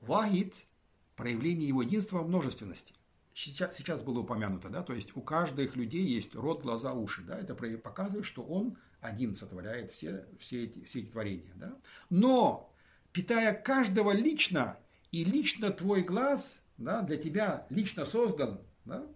Вахид– 0.00 0.54
проявление 1.16 1.68
его 1.68 1.82
единства 1.82 2.18
в 2.18 2.28
множественности 2.28 2.94
сейчас, 3.38 3.76
сейчас 3.76 4.02
было 4.02 4.20
упомянуто, 4.20 4.68
да, 4.68 4.82
то 4.82 4.92
есть 4.92 5.16
у 5.16 5.20
каждых 5.20 5.76
людей 5.76 6.04
есть 6.04 6.34
рот, 6.34 6.62
глаза, 6.62 6.92
уши, 6.92 7.22
да, 7.22 7.38
это 7.38 7.54
показывает, 7.54 8.26
что 8.26 8.42
он 8.42 8.76
один 9.00 9.34
сотворяет 9.34 9.92
все, 9.92 10.26
все, 10.40 10.64
эти, 10.64 10.82
все 10.84 11.00
эти 11.00 11.10
творения, 11.10 11.52
да. 11.54 11.76
Но, 12.10 12.74
питая 13.12 13.54
каждого 13.54 14.10
лично, 14.10 14.76
и 15.12 15.24
лично 15.24 15.70
твой 15.70 16.02
глаз 16.02 16.60
да, 16.78 17.02
для 17.02 17.16
тебя 17.16 17.66
лично 17.70 18.04
создан, 18.06 18.60
да, 18.84 19.06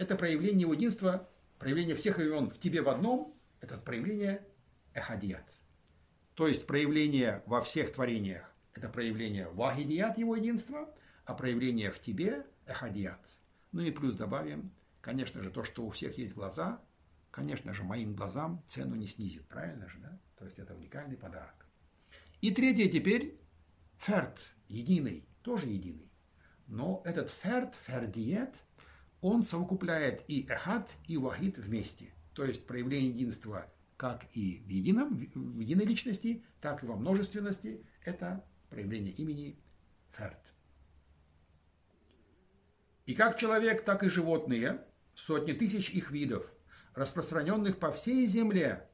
это 0.00 0.16
проявление 0.16 0.62
его 0.62 0.72
единства, 0.72 1.28
проявление 1.58 1.94
всех 1.94 2.18
имен 2.18 2.48
в 2.48 2.58
тебе 2.58 2.80
в 2.80 2.88
одном, 2.88 3.38
это 3.60 3.76
проявление 3.76 4.42
эхадият. 4.94 5.44
То 6.32 6.48
есть 6.48 6.66
проявление 6.66 7.42
во 7.44 7.60
всех 7.60 7.92
творениях– 7.92 8.50
это 8.72 8.88
проявление 8.88 9.50
вахидият 9.50 10.16
его 10.16 10.36
единства, 10.36 10.88
а 11.26 11.34
проявление 11.34 11.90
в 11.90 12.00
тебе– 12.00 12.46
эхадият. 12.66 13.20
Ну 13.72 13.82
и 13.82 13.90
плюс 13.90 14.16
добавим, 14.16 14.72
конечно 15.02 15.42
же, 15.42 15.50
то, 15.50 15.64
что 15.64 15.84
у 15.84 15.90
всех 15.90 16.16
есть 16.16 16.32
глаза, 16.32 16.82
конечно 17.30 17.74
же, 17.74 17.84
моим 17.84 18.14
глазам 18.14 18.64
цену 18.68 18.94
не 18.94 19.06
снизит, 19.06 19.46
правильно 19.48 19.86
же, 19.86 19.98
да? 19.98 20.18
То 20.38 20.46
есть 20.46 20.58
это 20.58 20.74
уникальный 20.74 21.18
подарок. 21.18 21.66
И 22.40 22.50
третье 22.52 22.88
теперь– 22.88 23.38
ферт, 23.98 24.40
единый, 24.66 25.28
тоже 25.42 25.66
единый. 25.66 26.10
Но 26.66 27.02
этот 27.04 27.28
ферт, 27.28 27.74
фердиет, 27.84 28.54
он 29.20 29.42
совокупляет 29.42 30.24
и 30.28 30.46
эхат, 30.48 30.90
и 31.06 31.16
вахид 31.16 31.58
вместе. 31.58 32.12
То 32.34 32.44
есть 32.44 32.66
проявление 32.66 33.10
единства 33.10 33.66
как 34.00 34.24
и 34.32 34.62
в 34.64 34.70
едином, 34.70 35.14
в 35.14 35.60
единой 35.60 35.84
личности, 35.84 36.42
так 36.62 36.82
и 36.82 36.86
во 36.86 36.96
множественности. 36.96 37.84
Это 38.02 38.42
проявление 38.70 39.12
имени 39.12 39.58
ферт. 40.12 40.40
И 43.04 43.14
как 43.14 43.36
человек, 43.36 43.84
так 43.84 44.02
и 44.02 44.08
животные, 44.08 44.82
сотни 45.14 45.52
тысяч 45.52 45.90
их 45.90 46.10
видов, 46.10 46.50
распространенных 46.94 47.78
по 47.78 47.92
всей 47.92 48.24
земле, 48.26 48.88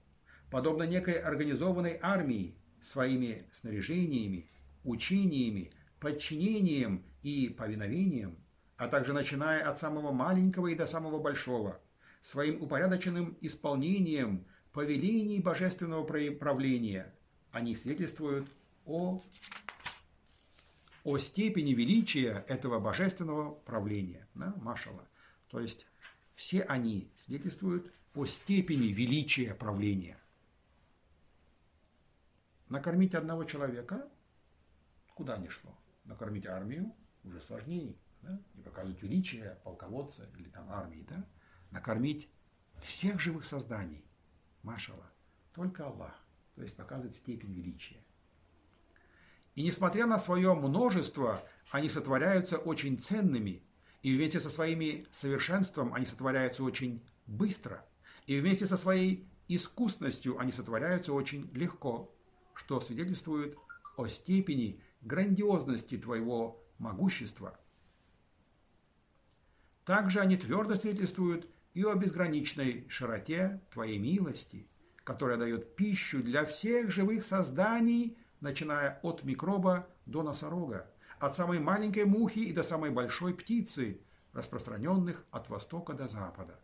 подобно 0.50 0.82
некой 0.82 1.20
организованной 1.20 2.00
армии, 2.02 2.56
своими 2.82 3.48
снаряжениями, 3.52 4.50
учениями, 4.82 5.70
подчинением 6.00 7.04
и 7.22 7.48
повиновением, 7.48 8.38
а 8.76 8.88
также 8.88 9.12
начиная 9.12 9.68
от 9.68 9.78
самого 9.78 10.12
маленького 10.12 10.68
и 10.68 10.74
до 10.74 10.86
самого 10.86 11.18
большого, 11.18 11.80
своим 12.20 12.62
упорядоченным 12.62 13.36
исполнением 13.40 14.46
повелений 14.72 15.40
божественного 15.40 16.04
правления, 16.04 17.14
они 17.52 17.74
свидетельствуют 17.74 18.48
о, 18.84 19.22
о 21.04 21.18
степени 21.18 21.72
величия 21.72 22.44
этого 22.48 22.78
божественного 22.78 23.54
правления, 23.54 24.28
да, 24.34 24.54
Машала. 24.56 25.08
То 25.48 25.60
есть 25.60 25.86
все 26.34 26.62
они 26.62 27.10
свидетельствуют 27.16 27.90
о 28.14 28.26
степени 28.26 28.88
величия 28.88 29.54
правления. 29.54 30.18
Накормить 32.68 33.14
одного 33.14 33.44
человека 33.44 34.08
куда 35.14 35.38
ни 35.38 35.48
шло. 35.48 35.74
Накормить 36.04 36.46
армию 36.46 36.92
уже 37.24 37.40
сложнее. 37.40 37.96
Да? 38.26 38.40
И 38.54 38.60
показывать 38.60 39.02
величие 39.02 39.58
полководца 39.64 40.28
или 40.36 40.48
там 40.48 40.70
армии. 40.70 41.06
Да? 41.08 41.24
Накормить 41.70 42.28
всех 42.82 43.20
живых 43.20 43.44
созданий. 43.44 44.04
Машала. 44.62 45.10
Только 45.54 45.86
Аллах. 45.86 46.14
То 46.54 46.62
есть 46.62 46.76
показывает 46.76 47.14
степень 47.14 47.52
величия. 47.52 48.02
И 49.54 49.62
несмотря 49.62 50.06
на 50.06 50.18
свое 50.18 50.54
множество, 50.54 51.42
они 51.70 51.88
сотворяются 51.88 52.58
очень 52.58 52.98
ценными, 52.98 53.62
и 54.02 54.14
вместе 54.14 54.40
со 54.40 54.50
своими 54.50 55.06
совершенством 55.10 55.94
они 55.94 56.04
сотворяются 56.04 56.62
очень 56.62 57.02
быстро, 57.26 57.84
и 58.26 58.38
вместе 58.38 58.66
со 58.66 58.76
своей 58.76 59.26
искусностью 59.48 60.38
они 60.38 60.52
сотворяются 60.52 61.12
очень 61.12 61.50
легко, 61.54 62.14
что 62.54 62.80
свидетельствует 62.80 63.56
о 63.96 64.06
степени 64.08 64.82
грандиозности 65.00 65.96
твоего 65.96 66.62
могущества. 66.78 67.58
Также 69.86 70.18
они 70.18 70.36
твердо 70.36 70.74
свидетельствуют 70.74 71.48
и 71.72 71.84
о 71.84 71.94
безграничной 71.94 72.86
широте 72.88 73.62
твоей 73.72 73.98
милости, 73.98 74.68
которая 75.04 75.36
дает 75.36 75.76
пищу 75.76 76.24
для 76.24 76.44
всех 76.44 76.90
живых 76.90 77.22
созданий, 77.22 78.18
начиная 78.40 78.98
от 79.04 79.22
микроба 79.22 79.86
до 80.04 80.24
носорога, 80.24 80.90
от 81.20 81.36
самой 81.36 81.60
маленькой 81.60 82.04
мухи 82.04 82.40
и 82.40 82.52
до 82.52 82.64
самой 82.64 82.90
большой 82.90 83.32
птицы, 83.32 84.00
распространенных 84.32 85.24
от 85.30 85.48
востока 85.48 85.92
до 85.92 86.08
запада, 86.08 86.58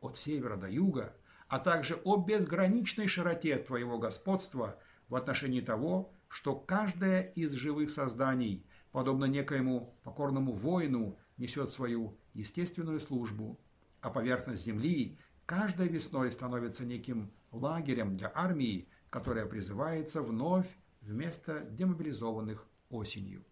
от 0.00 0.16
севера 0.16 0.56
до 0.56 0.68
юга, 0.70 1.14
а 1.48 1.58
также 1.58 2.00
о 2.04 2.16
безграничной 2.16 3.06
широте 3.06 3.58
твоего 3.58 3.98
господства 3.98 4.78
в 5.10 5.14
отношении 5.14 5.60
того, 5.60 6.14
что 6.28 6.54
каждое 6.54 7.20
из 7.20 7.52
живых 7.52 7.90
созданий, 7.90 8.66
подобно 8.92 9.26
некоему 9.26 9.94
покорному 10.02 10.54
воину, 10.54 11.18
несет 11.36 11.72
свою 11.72 12.16
естественную 12.34 13.00
службу, 13.00 13.58
а 14.00 14.10
поверхность 14.10 14.64
Земли 14.64 15.18
каждой 15.46 15.88
весной 15.88 16.32
становится 16.32 16.84
неким 16.84 17.32
лагерем 17.50 18.16
для 18.16 18.32
армии, 18.34 18.88
которая 19.10 19.46
призывается 19.46 20.22
вновь 20.22 20.66
вместо 21.00 21.60
демобилизованных 21.60 22.66
осенью. 22.90 23.44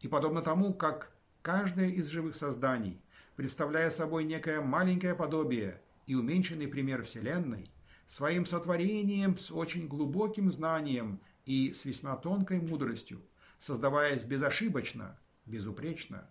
И 0.00 0.08
подобно 0.08 0.42
тому, 0.42 0.74
как 0.74 1.12
каждое 1.42 1.88
из 1.88 2.06
живых 2.06 2.36
созданий, 2.36 3.00
представляя 3.36 3.90
собой 3.90 4.24
некое 4.24 4.60
маленькое 4.60 5.14
подобие 5.14 5.80
и 6.06 6.14
уменьшенный 6.14 6.68
пример 6.68 7.04
Вселенной, 7.04 7.70
своим 8.08 8.46
сотворением 8.46 9.36
с 9.36 9.50
очень 9.50 9.88
глубоким 9.88 10.50
знанием 10.50 11.20
и 11.44 11.72
с 11.72 11.84
весьма 11.84 12.16
тонкой 12.16 12.60
мудростью, 12.60 13.20
создаваясь 13.58 14.24
безошибочно, 14.24 15.18
безупречно, 15.44 16.28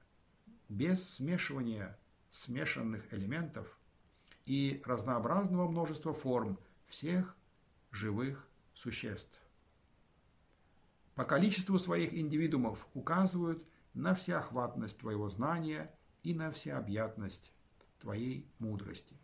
без 0.70 1.16
смешивания 1.16 1.98
смешанных 2.32 3.14
элементов 3.14 3.80
и 4.46 4.82
разнообразного 4.86 5.70
множества 5.70 6.14
форм 6.14 6.60
всех 6.88 7.36
живых 7.92 8.48
существ. 8.74 9.40
По 11.16 11.24
количеству 11.24 11.80
своих 11.80 12.14
индивидуумов 12.14 12.88
указывают 12.94 13.66
на 13.94 14.14
всеохватность 14.14 15.00
твоего 15.00 15.30
знания 15.30 15.92
и 16.24 16.34
на 16.34 16.52
всеобъятность 16.52 17.52
твоей 18.00 18.50
мудрости. 18.60 19.16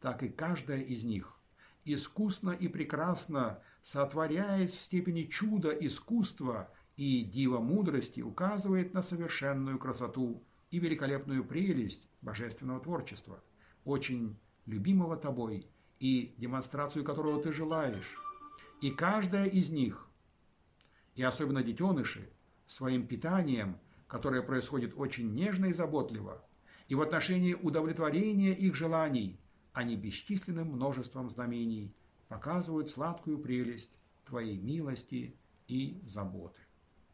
Так 0.00 0.22
и 0.22 0.28
каждая 0.28 0.80
из 0.80 1.04
них 1.04 1.38
искусно 1.84 2.50
и 2.50 2.68
прекрасно 2.68 3.62
сотворяясь 3.82 4.74
в 4.74 4.82
степени 4.82 5.24
чуда 5.24 5.70
искусства 5.70 6.70
и 6.96 7.22
дива 7.22 7.60
мудрости, 7.60 8.20
указывает 8.20 8.92
на 8.92 9.02
совершенную 9.02 9.78
красоту 9.78 10.42
и 10.70 10.78
великолепную 10.78 11.44
прелесть 11.44 12.08
божественного 12.20 12.80
творчества, 12.80 13.42
очень 13.84 14.36
любимого 14.66 15.16
тобой 15.16 15.66
и 15.98 16.34
демонстрацию 16.38 17.04
которого 17.04 17.42
ты 17.42 17.52
желаешь. 17.52 18.16
И 18.80 18.90
каждая 18.90 19.46
из 19.46 19.70
них, 19.70 20.06
и 21.14 21.22
особенно 21.22 21.62
детеныши, 21.62 22.28
своим 22.66 23.06
питанием, 23.06 23.78
которое 24.06 24.42
происходит 24.42 24.92
очень 24.96 25.32
нежно 25.32 25.66
и 25.66 25.72
заботливо, 25.72 26.44
и 26.88 26.94
в 26.94 27.02
отношении 27.02 27.54
удовлетворения 27.54 28.52
их 28.52 28.74
желаний, 28.74 29.40
а 29.72 29.82
не 29.84 29.96
бесчисленным 29.96 30.68
множеством 30.68 31.30
знамений, 31.30 31.94
показывают 32.28 32.90
сладкую 32.90 33.38
прелесть 33.38 33.90
Твоей 34.26 34.58
милости 34.58 35.34
и 35.66 36.00
заботы. 36.06 36.60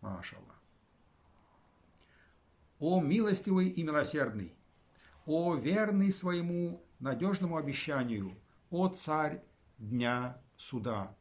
Машалла. 0.01 0.55
О 2.87 3.01
милостивый 3.01 3.68
и 3.68 3.83
милосердный, 3.83 4.53
о 5.25 5.55
верный 5.55 6.12
своему 6.12 6.85
надежному 7.01 7.57
обещанию, 7.57 8.35
о 8.68 8.88
царь 8.88 9.40
дня 9.79 10.37
суда. 10.59 11.16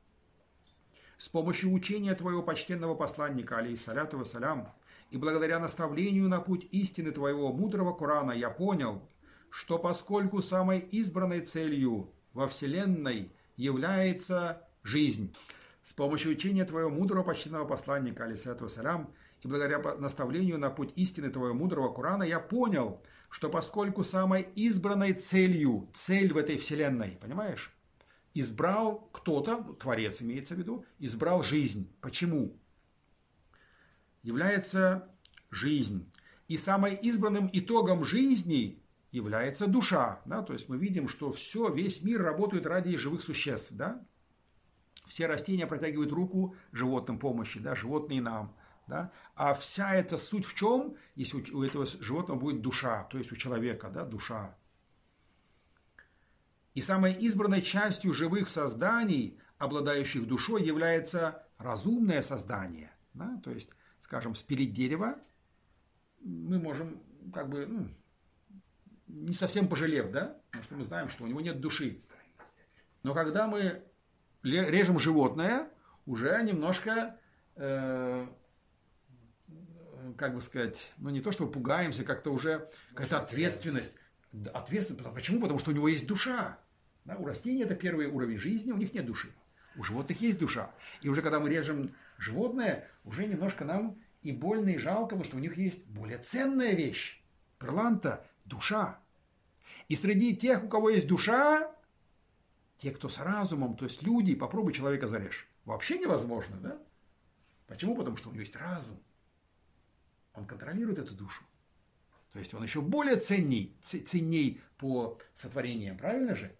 С 1.17 1.29
помощью 1.29 1.71
учения 1.71 2.15
твоего 2.15 2.43
почтенного 2.43 2.95
посланника, 2.95 3.59
алейхиссаляту 3.59 4.17
вассалям, 4.17 4.73
и 5.09 5.15
благодаря 5.15 5.57
наставлению 5.57 6.27
на 6.27 6.41
путь 6.41 6.67
истины 6.71 7.11
твоего 7.11 7.53
мудрого 7.53 7.93
Корана 7.93 8.33
я 8.33 8.49
понял, 8.49 9.01
что 9.49 9.79
поскольку 9.79 10.41
самой 10.41 10.79
избранной 10.79 11.39
целью 11.45 12.11
во 12.33 12.49
Вселенной– 12.49 13.31
является 13.55 14.67
жизнь. 14.83 15.33
С 15.83 15.93
помощью 15.93 16.31
учения 16.31 16.65
твоего 16.65 16.89
мудрого 16.89 17.23
почтенного 17.23 17.65
посланника, 17.65 18.25
алисату 18.25 18.67
салям, 18.67 19.13
и 19.43 19.47
благодаря 19.47 19.79
наставлению 19.97 20.57
на 20.57 20.69
путь 20.69 20.93
истины 20.95 21.29
твоего 21.29 21.53
мудрого 21.53 21.93
Корана, 21.93 22.23
я 22.23 22.39
понял, 22.39 23.03
что 23.29 23.49
поскольку 23.49 24.03
самой 24.03 24.47
избранной 24.55 25.13
целью, 25.13 25.89
цель 25.93 26.33
в 26.33 26.37
этой 26.37 26.57
вселенной, 26.57 27.17
понимаешь, 27.21 27.75
избрал 28.33 29.09
кто-то, 29.11 29.63
творец 29.79 30.21
имеется 30.21 30.55
в 30.55 30.57
виду, 30.57 30.85
избрал 30.99 31.43
жизнь. 31.43 31.93
Почему? 32.01 32.57
Является 34.21 35.09
жизнь. 35.49 36.11
И 36.47 36.57
самым 36.57 36.95
избранным 36.95 37.49
итогом 37.51 38.05
жизни 38.05 38.83
является 39.11 39.67
душа. 39.67 40.21
Да? 40.25 40.41
То 40.41 40.53
есть 40.53 40.69
мы 40.69 40.77
видим, 40.77 41.07
что 41.09 41.31
все, 41.31 41.71
весь 41.71 42.01
мир 42.01 42.21
работает 42.21 42.65
ради 42.65 42.95
живых 42.97 43.21
существ. 43.21 43.71
Да? 43.71 44.05
Все 45.07 45.27
растения 45.27 45.67
протягивают 45.67 46.11
руку 46.11 46.55
животным 46.71 47.19
помощи, 47.19 47.59
да? 47.59 47.75
животные 47.75 48.21
нам. 48.21 48.55
Да? 48.87 49.11
А 49.35 49.53
вся 49.53 49.95
эта 49.95 50.17
суть 50.17 50.45
в 50.45 50.53
чем, 50.55 50.97
если 51.15 51.37
у 51.51 51.63
этого 51.63 51.85
животного 51.85 52.39
будет 52.39 52.61
душа, 52.61 53.03
то 53.05 53.17
есть 53.17 53.31
у 53.31 53.35
человека, 53.35 53.89
да, 53.89 54.03
душа. 54.03 54.55
И 56.73 56.81
самой 56.81 57.13
избранной 57.13 57.61
частью 57.61 58.13
живых 58.13 58.49
созданий, 58.49 59.39
обладающих 59.57 60.27
душой, 60.27 60.63
является 60.63 61.45
разумное 61.57 62.21
создание. 62.21 62.91
Да? 63.13 63.39
То 63.43 63.51
есть, 63.51 63.69
скажем, 64.01 64.35
спилить 64.35 64.73
дерево 64.73 65.17
мы 66.23 66.59
можем 66.59 67.01
как 67.33 67.49
бы 67.49 67.65
ну, 67.65 67.87
не 69.07 69.33
совсем 69.33 69.67
пожалев, 69.67 70.11
да, 70.11 70.37
потому 70.51 70.63
что 70.63 70.75
мы 70.75 70.83
знаем, 70.85 71.09
что 71.09 71.23
у 71.23 71.27
него 71.27 71.41
нет 71.41 71.59
души. 71.59 71.99
Но 73.03 73.13
когда 73.13 73.47
мы 73.47 73.83
режем 74.43 74.99
животное, 74.99 75.69
уже 76.05 76.41
немножко, 76.43 77.17
э, 77.55 78.27
как 80.13 80.35
бы 80.35 80.41
сказать, 80.41 80.91
ну 80.97 81.09
не 81.09 81.21
то 81.21 81.31
чтобы 81.31 81.51
пугаемся, 81.51 82.03
как-то 82.03 82.31
уже 82.31 82.69
какая-то 82.89 83.19
ответственность. 83.19 83.93
Ответственность. 84.53 85.13
Почему? 85.13 85.41
Потому 85.41 85.59
что 85.59 85.71
у 85.71 85.73
него 85.73 85.87
есть 85.87 86.07
душа. 86.07 86.57
Да, 87.05 87.17
у 87.17 87.25
растений 87.25 87.63
это 87.63 87.75
первый 87.75 88.07
уровень 88.07 88.37
жизни, 88.37 88.71
у 88.71 88.77
них 88.77 88.93
нет 88.93 89.05
души. 89.05 89.33
У 89.75 89.83
животных 89.83 90.21
есть 90.21 90.39
душа. 90.39 90.71
И 91.01 91.09
уже 91.09 91.21
когда 91.21 91.39
мы 91.39 91.49
режем 91.49 91.93
животное, 92.17 92.87
уже 93.03 93.25
немножко 93.25 93.65
нам 93.65 93.97
и 94.21 94.31
больно, 94.31 94.69
и 94.69 94.77
жалко, 94.77 95.15
потому 95.15 95.23
что 95.23 95.37
у 95.37 95.39
них 95.39 95.57
есть 95.57 95.85
более 95.85 96.17
ценная 96.17 96.73
вещь. 96.73 97.21
Перланта– 97.59 98.25
душа. 98.45 98.99
И 99.89 99.95
среди 99.95 100.35
тех, 100.35 100.63
у 100.63 100.67
кого 100.69 100.89
есть 100.89 101.07
душа, 101.07 101.71
те, 102.77 102.91
кто 102.91 103.09
с 103.09 103.17
разумом, 103.17 103.75
то 103.75 103.85
есть 103.85 104.01
люди, 104.03 104.35
попробуй 104.35 104.73
человека 104.73 105.07
зарежь. 105.07 105.47
Вообще 105.65 105.97
невозможно, 105.97 106.57
да? 106.57 106.77
Почему? 107.67 107.95
Потому 107.95 108.17
что 108.17 108.29
у 108.29 108.31
него 108.31 108.41
есть 108.41 108.55
разум. 108.55 109.01
Он 110.33 110.45
контролирует 110.45 110.99
эту 110.99 111.13
душу. 111.13 111.43
То 112.31 112.39
есть 112.39 112.53
он 112.53 112.63
еще 112.63 112.81
более 112.81 113.17
ценней, 113.17 113.77
ценней 113.81 114.61
по 114.77 115.19
сотворениям, 115.35 115.97
правильно 115.97 116.35
же? 116.35 116.55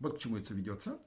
Вот 0.00 0.16
к 0.16 0.18
чему 0.18 0.36
это 0.38 0.52
ведется. 0.52 0.98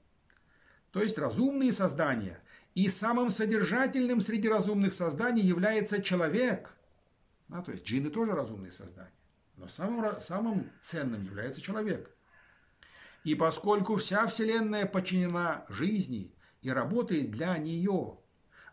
То 0.90 1.02
есть 1.02 1.18
разумные 1.18 1.72
создания. 1.72 2.40
И 2.74 2.88
самым 2.88 3.30
содержательным 3.30 4.20
среди 4.20 4.48
разумных 4.48 4.94
созданий 4.94 5.42
является 5.42 6.02
человек. 6.02 6.74
Да, 7.48 7.62
то 7.62 7.72
есть 7.72 7.84
джинны 7.84 8.08
тоже 8.10 8.32
разумные 8.32 8.72
создания. 8.72 9.12
Но 9.56 9.68
самым, 9.68 10.18
самым 10.20 10.70
ценным 10.80 11.24
является 11.24 11.60
человек. 11.60 12.14
И 13.24 13.34
поскольку 13.34 13.96
вся 13.96 14.26
Вселенная 14.26 14.86
подчинена 14.86 15.66
жизни 15.68 16.32
и 16.62 16.70
работает 16.70 17.30
для 17.30 17.58
нее, 17.58 18.18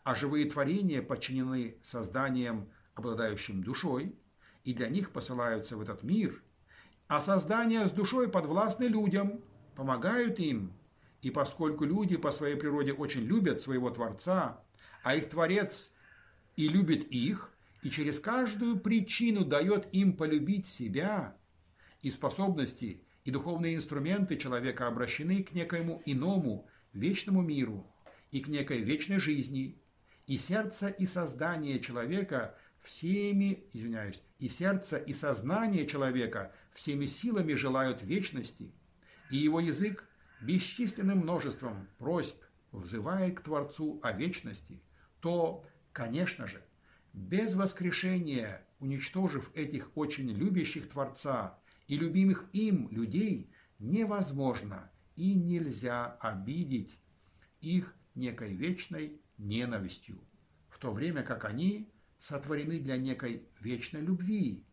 а 0.04 0.16
живые 0.16 0.50
творения 0.50 1.02
подчинены 1.02 1.78
созданиям, 1.84 2.70
обладающим 2.96 3.64
душой, 3.64 4.16
и 4.64 4.74
для 4.74 4.90
них 4.90 5.12
посылаются 5.12 5.78
в 5.78 5.82
этот 5.82 6.04
мир, 6.04 6.42
а 7.08 7.22
создания 7.22 7.86
с 7.88 7.92
душой 7.92 8.30
подвластны 8.30 8.86
людям, 8.86 9.42
помогают 9.76 10.40
им, 10.40 10.74
и 11.22 11.30
поскольку 11.30 11.86
люди 11.86 12.18
по 12.18 12.32
своей 12.32 12.56
природе 12.56 12.94
очень 12.94 13.22
любят 13.22 13.62
своего 13.62 13.90
Творца, 13.92 14.64
а 15.04 15.16
их 15.16 15.30
Творец 15.30 15.92
и 16.56 16.68
любит 16.68 17.04
их, 17.12 17.52
и 17.84 17.92
через 17.92 18.20
каждую 18.20 18.80
причину 18.80 19.46
дает 19.46 19.88
им 19.94 20.14
полюбить 20.14 20.68
себя, 20.68 21.38
и 22.02 22.10
способности, 22.10 23.04
и 23.24 23.32
духовные 23.32 23.76
инструменты 23.76 24.38
человека 24.38 24.88
обращены 24.88 25.44
к 25.44 25.54
некоему 25.54 26.02
иному, 26.06 26.68
вечному 26.94 27.42
миру, 27.42 27.86
и 28.32 28.40
к 28.42 28.48
некой 28.48 28.82
вечной 28.82 29.20
жизни, 29.20 29.80
и 30.28 30.38
сердце 30.38 30.90
и 30.90 31.06
создание 31.06 31.80
человека 31.80 32.58
всеми, 32.86 33.66
извиняюсь, 33.74 34.22
и 34.40 34.48
сердце 34.48 34.98
и 34.98 35.14
сознание 35.14 35.88
человека 35.88 36.54
всеми 36.74 37.06
силами 37.06 37.54
желают 37.54 38.02
вечности, 38.04 38.72
и 39.32 39.38
его 39.38 39.60
язык 39.60 40.08
бесчисленным 40.42 41.20
множеством 41.20 41.88
просьб 41.98 42.38
взывает 42.72 43.40
к 43.40 43.44
Творцу 43.44 44.00
о 44.04 44.12
вечности, 44.12 44.82
то, 45.20 45.66
конечно 45.92 46.48
же, 46.48 46.64
без 47.14 47.56
воскрешения, 47.56 48.66
уничтожив 48.80 49.50
этих 49.56 49.90
очень 49.96 50.30
любящих 50.30 50.90
Творца 50.90 51.58
и 51.88 51.98
любимых 51.98 52.46
им 52.54 52.90
людей, 52.92 53.50
невозможно 53.80 54.92
и 55.16 55.34
нельзя 55.34 56.18
обидеть 56.20 56.96
их 57.62 57.96
некой 58.14 58.54
вечной 58.54 59.22
ненавистью, 59.38 60.20
в 60.70 60.78
то 60.78 60.92
время 60.92 61.24
как 61.24 61.46
они 61.46 61.90
сотворены 62.28 62.80
для 62.80 62.98
некой 62.98 63.48
вечной 63.60 64.02
любви. 64.02 64.66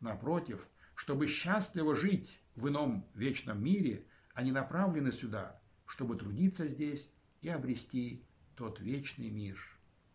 Напротив, 0.00 0.66
чтобы 0.96 1.28
счастливо 1.28 1.94
жить 1.94 2.28
в 2.56 2.68
ином 2.68 3.08
вечном 3.14 3.62
мире, 3.62 4.06
они 4.34 4.50
направлены 4.50 5.12
сюда, 5.12 5.60
чтобы 5.86 6.16
трудиться 6.16 6.66
здесь 6.66 7.08
и 7.42 7.48
обрести 7.48 8.26
тот 8.56 8.80
вечный 8.80 9.30
мир. 9.30 9.56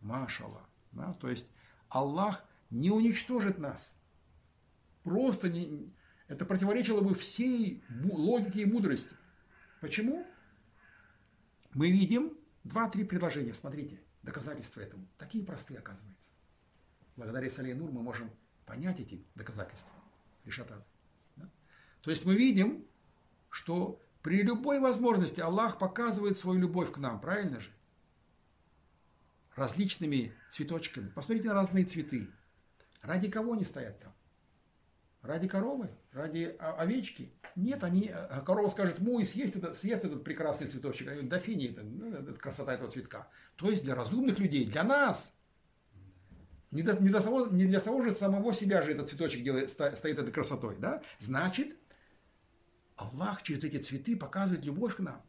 Машала. 0.00 0.68
Да? 0.92 1.14
То 1.14 1.30
есть 1.30 1.46
Аллах 1.88 2.44
не 2.68 2.90
уничтожит 2.90 3.58
нас. 3.58 3.96
Просто 5.02 5.48
не, 5.48 5.94
это 6.28 6.44
противоречило 6.44 7.00
бы 7.00 7.14
всей 7.14 7.82
логике 8.04 8.62
и 8.62 8.66
мудрости. 8.66 9.14
Почему? 9.80 10.26
Мы 11.72 11.90
видим 11.90 12.36
два-три 12.64 13.04
предложения. 13.04 13.54
Смотрите, 13.54 13.98
доказательства 14.22 14.80
этому. 14.80 15.08
Такие 15.16 15.44
простые, 15.44 15.78
оказывается. 15.78 16.35
Благодаря 17.16 17.50
Салей 17.50 17.74
Нур 17.74 17.90
мы 17.90 18.02
можем 18.02 18.30
понять 18.66 19.00
эти 19.00 19.24
доказательства. 19.34 19.92
Решатат. 20.44 20.86
Да? 21.36 21.48
То 22.02 22.10
есть 22.10 22.24
мы 22.24 22.34
видим, 22.36 22.84
что 23.50 24.00
при 24.22 24.42
любой 24.42 24.80
возможности 24.80 25.40
Аллах 25.40 25.78
показывает 25.78 26.38
свою 26.38 26.60
любовь 26.60 26.92
к 26.92 26.98
нам, 26.98 27.20
правильно 27.20 27.60
же? 27.60 27.70
различными 29.56 30.34
цветочками. 30.50 31.08
Посмотрите 31.08 31.48
на 31.48 31.54
разные 31.54 31.84
цветы. 31.84 32.28
Ради 33.02 33.30
кого 33.30 33.54
они 33.54 33.64
стоят 33.64 33.98
там? 34.00 34.12
Ради 35.22 35.48
коровы? 35.48 35.90
Ради 36.12 36.54
овечки? 36.58 37.32
Нет, 37.56 37.82
они, 37.82 38.08
а 38.08 38.42
корова 38.42 38.68
скажет, 38.68 39.00
му 39.00 39.18
и 39.18 39.24
съест 39.24 39.56
этот, 39.56 39.76
съест 39.76 40.04
этот 40.04 40.22
прекрасный 40.22 40.68
цветочек. 40.68 41.08
Они 41.08 41.22
да 41.22 41.38
фини, 41.38 41.70
это, 41.70 41.82
ну, 41.82 42.12
это 42.12 42.34
красота 42.34 42.74
этого 42.74 42.90
цветка. 42.90 43.28
То 43.56 43.70
есть 43.70 43.82
для 43.82 43.94
разумных 43.94 44.38
людей, 44.38 44.66
для 44.66 44.84
нас. 44.84 45.32
Не 46.76 46.82
для, 46.82 46.92
не, 46.96 47.08
для 47.08 47.22
самого, 47.22 47.50
не 47.50 47.64
для 47.64 47.80
самого 47.80 48.04
же 48.04 48.10
самого 48.10 48.52
себя 48.52 48.82
же 48.82 48.92
этот 48.92 49.08
цветочек 49.08 49.42
делает, 49.42 49.70
стоит 49.70 50.04
этой 50.04 50.30
красотой. 50.30 50.76
Да? 50.78 51.02
Значит, 51.18 51.74
Аллах 52.96 53.42
через 53.42 53.64
эти 53.64 53.78
цветы 53.78 54.14
показывает 54.14 54.62
любовь 54.62 54.96
к 54.96 55.00
нам. 55.00 55.22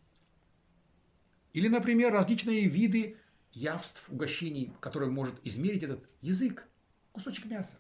Или, 1.54 1.70
например, 1.70 2.12
различные 2.12 2.68
виды 2.68 3.16
явств, 3.54 4.10
угощений, 4.10 4.74
которые 4.82 5.10
может 5.10 5.36
измерить 5.46 5.84
этот 5.84 6.04
язык, 6.20 6.68
кусочек 7.14 7.46
мяса. 7.46 7.78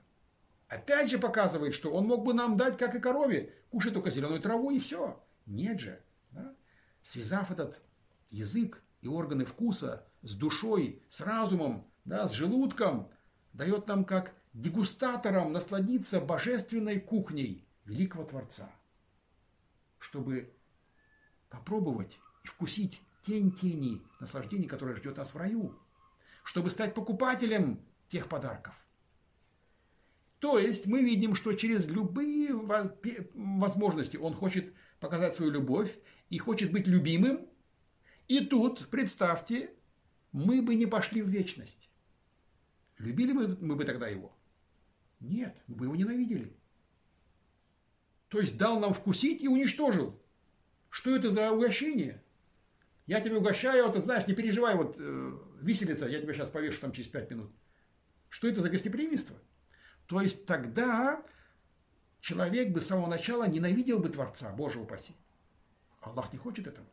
Опять 0.70 1.10
же 1.10 1.20
показывает, 1.20 1.76
что 1.76 1.92
он 1.92 2.08
мог 2.08 2.24
бы 2.24 2.34
нам 2.34 2.56
дать, 2.56 2.78
как 2.78 2.96
и 2.96 3.00
корове, 3.02 3.54
кушать 3.70 3.94
только 3.94 4.12
зеленую 4.12 4.40
траву 4.40 4.72
и 4.72 4.80
все. 4.80 5.22
Нет 5.46 5.82
же. 5.82 6.02
Да? 6.32 6.56
Связав 7.02 7.52
этот 7.52 7.82
язык 8.30 8.82
и 9.02 9.10
органы 9.10 9.44
вкуса 9.44 10.08
с 10.22 10.36
душой, 10.36 11.04
с 11.10 11.20
разумом, 11.20 11.86
да, 12.06 12.30
с 12.30 12.32
желудком, 12.32 13.12
дает 13.58 13.88
нам 13.88 14.06
как 14.06 14.34
дегустаторам 14.54 15.52
насладиться 15.52 16.22
божественной 16.22 17.00
кухней 17.00 17.68
великого 17.86 18.24
Творца, 18.24 18.70
чтобы 19.98 20.54
попробовать 21.50 22.20
и 22.44 22.48
вкусить 22.48 23.02
тень 23.26 23.52
тени 23.52 24.04
наслаждений, 24.20 24.68
которое 24.68 24.96
ждет 24.96 25.18
нас 25.18 25.34
в 25.34 25.38
раю, 25.38 25.76
чтобы 26.44 26.70
стать 26.70 26.94
покупателем 26.94 27.82
тех 28.10 28.30
подарков. 28.30 28.76
То 30.40 30.60
есть 30.60 30.86
мы 30.86 31.02
видим, 31.02 31.34
что 31.34 31.52
через 31.54 31.88
любые 31.88 32.54
возможности 32.54 34.18
он 34.18 34.36
хочет 34.36 34.72
показать 35.00 35.36
свою 35.36 35.52
любовь 35.52 35.98
и 36.30 36.38
хочет 36.38 36.72
быть 36.72 36.86
любимым. 36.86 37.48
И 38.28 38.46
тут, 38.46 38.88
представьте, 38.90 39.72
мы 40.32 40.62
бы 40.62 40.76
не 40.76 40.86
пошли 40.86 41.24
в 41.24 41.30
вечность. 41.30 41.90
Любили 42.98 43.32
мы, 43.32 43.48
мы 43.60 43.76
бы 43.76 43.86
тогда 43.86 44.08
его? 44.08 44.36
Нет, 45.20 45.56
мы 45.68 45.76
бы 45.76 45.86
его 45.86 45.96
ненавидели. 45.96 46.56
То 48.30 48.40
есть 48.40 48.58
дал 48.58 48.80
нам 48.80 48.94
вкусить 48.94 49.42
и 49.42 49.48
уничтожил. 49.48 50.20
Что 50.90 51.16
это 51.16 51.32
за 51.32 51.52
угощение? 51.52 52.24
Я 53.06 53.22
тебя 53.22 53.38
угощаю, 53.38 53.86
вот, 53.86 53.96
ты 53.96 54.02
знаешь, 54.02 54.28
не 54.28 54.34
переживай, 54.34 54.76
вот 54.76 54.98
э, 55.00 55.40
виселица, 55.62 56.08
я 56.08 56.22
тебя 56.22 56.34
сейчас 56.34 56.50
повешу 56.50 56.82
там 56.82 56.92
через 56.92 57.08
пять 57.08 57.30
минут. 57.30 57.52
Что 58.30 58.48
это 58.48 58.62
за 58.62 58.70
гостеприимство? 58.70 59.38
То 60.08 60.22
есть 60.22 60.46
тогда 60.46 61.24
человек 62.20 62.74
бы 62.74 62.82
с 62.82 62.88
самого 62.88 63.08
начала 63.08 63.48
ненавидел 63.48 64.00
бы 64.00 64.10
Творца, 64.10 64.52
Боже 64.52 64.80
упаси. 64.80 65.14
Аллах 66.02 66.34
не 66.34 66.40
хочет 66.40 66.68
этого. 66.68 66.88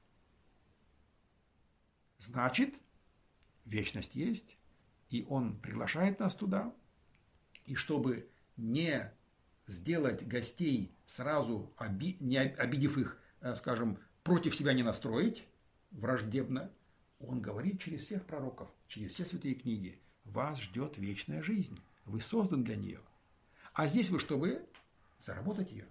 Значит, 2.19 2.75
вечность 3.65 4.15
есть, 4.15 4.57
И 5.11 5.27
Он 5.29 5.57
приглашает 5.59 6.19
нас 6.19 6.35
туда. 6.35 6.73
И 7.67 7.75
чтобы 7.75 8.29
не 8.57 9.13
сделать 9.67 10.27
гостей 10.27 10.95
сразу, 11.07 11.73
оби, 11.79 12.17
не 12.21 12.39
обидев 12.39 12.99
их, 12.99 13.19
э, 13.41 13.55
скажем, 13.55 13.99
против 14.23 14.55
себя 14.55 14.73
не 14.73 14.83
настроить, 14.83 15.45
враждебно, 15.91 16.71
он 17.21 17.41
говорит 17.41 17.81
через 17.81 18.03
всех 18.03 18.25
пророков, 18.25 18.71
через 18.89 19.13
все 19.13 19.25
святые 19.25 19.55
книги, 19.55 19.99
вас 20.25 20.61
ждет 20.61 20.99
вечная 20.99 21.43
жизнь, 21.43 21.79
вы 22.05 22.21
создан 22.21 22.65
для 22.65 22.77
нее. 22.77 23.01
А 23.73 23.87
здесь 23.87 24.11
вы 24.11 24.19
чтобы 24.19 24.67
заработать 25.19 25.71
ее. 25.71 25.87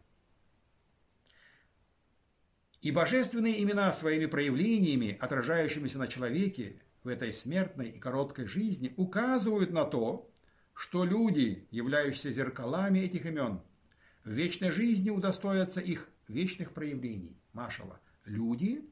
И 2.82 2.92
божественные 2.92 3.64
имена 3.64 3.94
своими 3.94 4.26
проявлениями, 4.26 5.18
отражающимися 5.20 5.98
на 5.98 6.08
человеке 6.08 6.76
в 7.04 7.08
этой 7.08 7.34
смертной 7.34 7.90
и 7.90 8.00
короткой 8.00 8.46
жизни, 8.46 8.94
указывают 8.98 9.72
на 9.72 9.86
то, 9.86 10.30
что 10.74 11.04
люди, 11.04 11.68
являющиеся 11.72 12.32
зеркалами 12.32 13.00
этих 13.00 13.26
имен, 13.26 13.62
в 14.24 14.32
вечной 14.32 14.72
жизни 14.72 15.10
удостоятся 15.10 15.82
их 15.82 16.10
вечных 16.28 16.74
проявлений. 16.74 17.38
Машала. 17.52 18.00
Люди, 18.26 18.90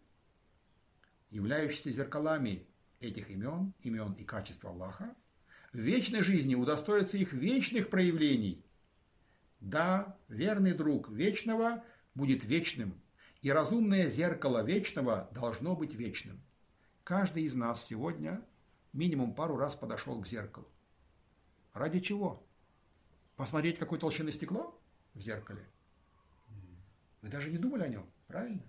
являющиеся 1.29 1.89
зеркалами 1.89 2.67
этих 2.99 3.29
имен, 3.31 3.73
имен 3.81 4.13
и 4.13 4.23
качеств 4.23 4.63
Аллаха, 4.65 5.15
в 5.73 5.79
вечной 5.79 6.21
жизни 6.21 6.53
удостоятся 6.53 7.17
их 7.17 7.33
вечных 7.33 7.89
проявлений. 7.89 8.63
Да, 9.61 10.17
верный 10.27 10.73
друг 10.73 11.09
вечного 11.09 11.83
будет 12.13 12.43
вечным, 12.43 12.93
и 13.41 13.51
разумное 13.51 14.09
зеркало 14.09 14.63
вечного 14.63 15.29
должно 15.33 15.75
быть 15.75 15.93
вечным. 15.93 16.41
Каждый 17.03 17.43
из 17.43 17.55
нас 17.55 17.85
сегодня 17.85 18.41
минимум 18.93 19.33
пару 19.33 19.57
раз 19.57 19.75
подошел 19.75 20.21
к 20.21 20.27
зеркалу. 20.27 20.67
Ради 21.73 21.99
чего? 21.99 22.43
Посмотреть, 23.35 23.79
какой 23.79 23.99
толщины 23.99 24.31
стекло 24.31 24.79
в 25.13 25.21
зеркале? 25.21 25.67
Мы 27.21 27.29
даже 27.29 27.49
не 27.49 27.57
думали 27.57 27.83
о 27.83 27.87
нем, 27.87 28.09
правильно? 28.27 28.61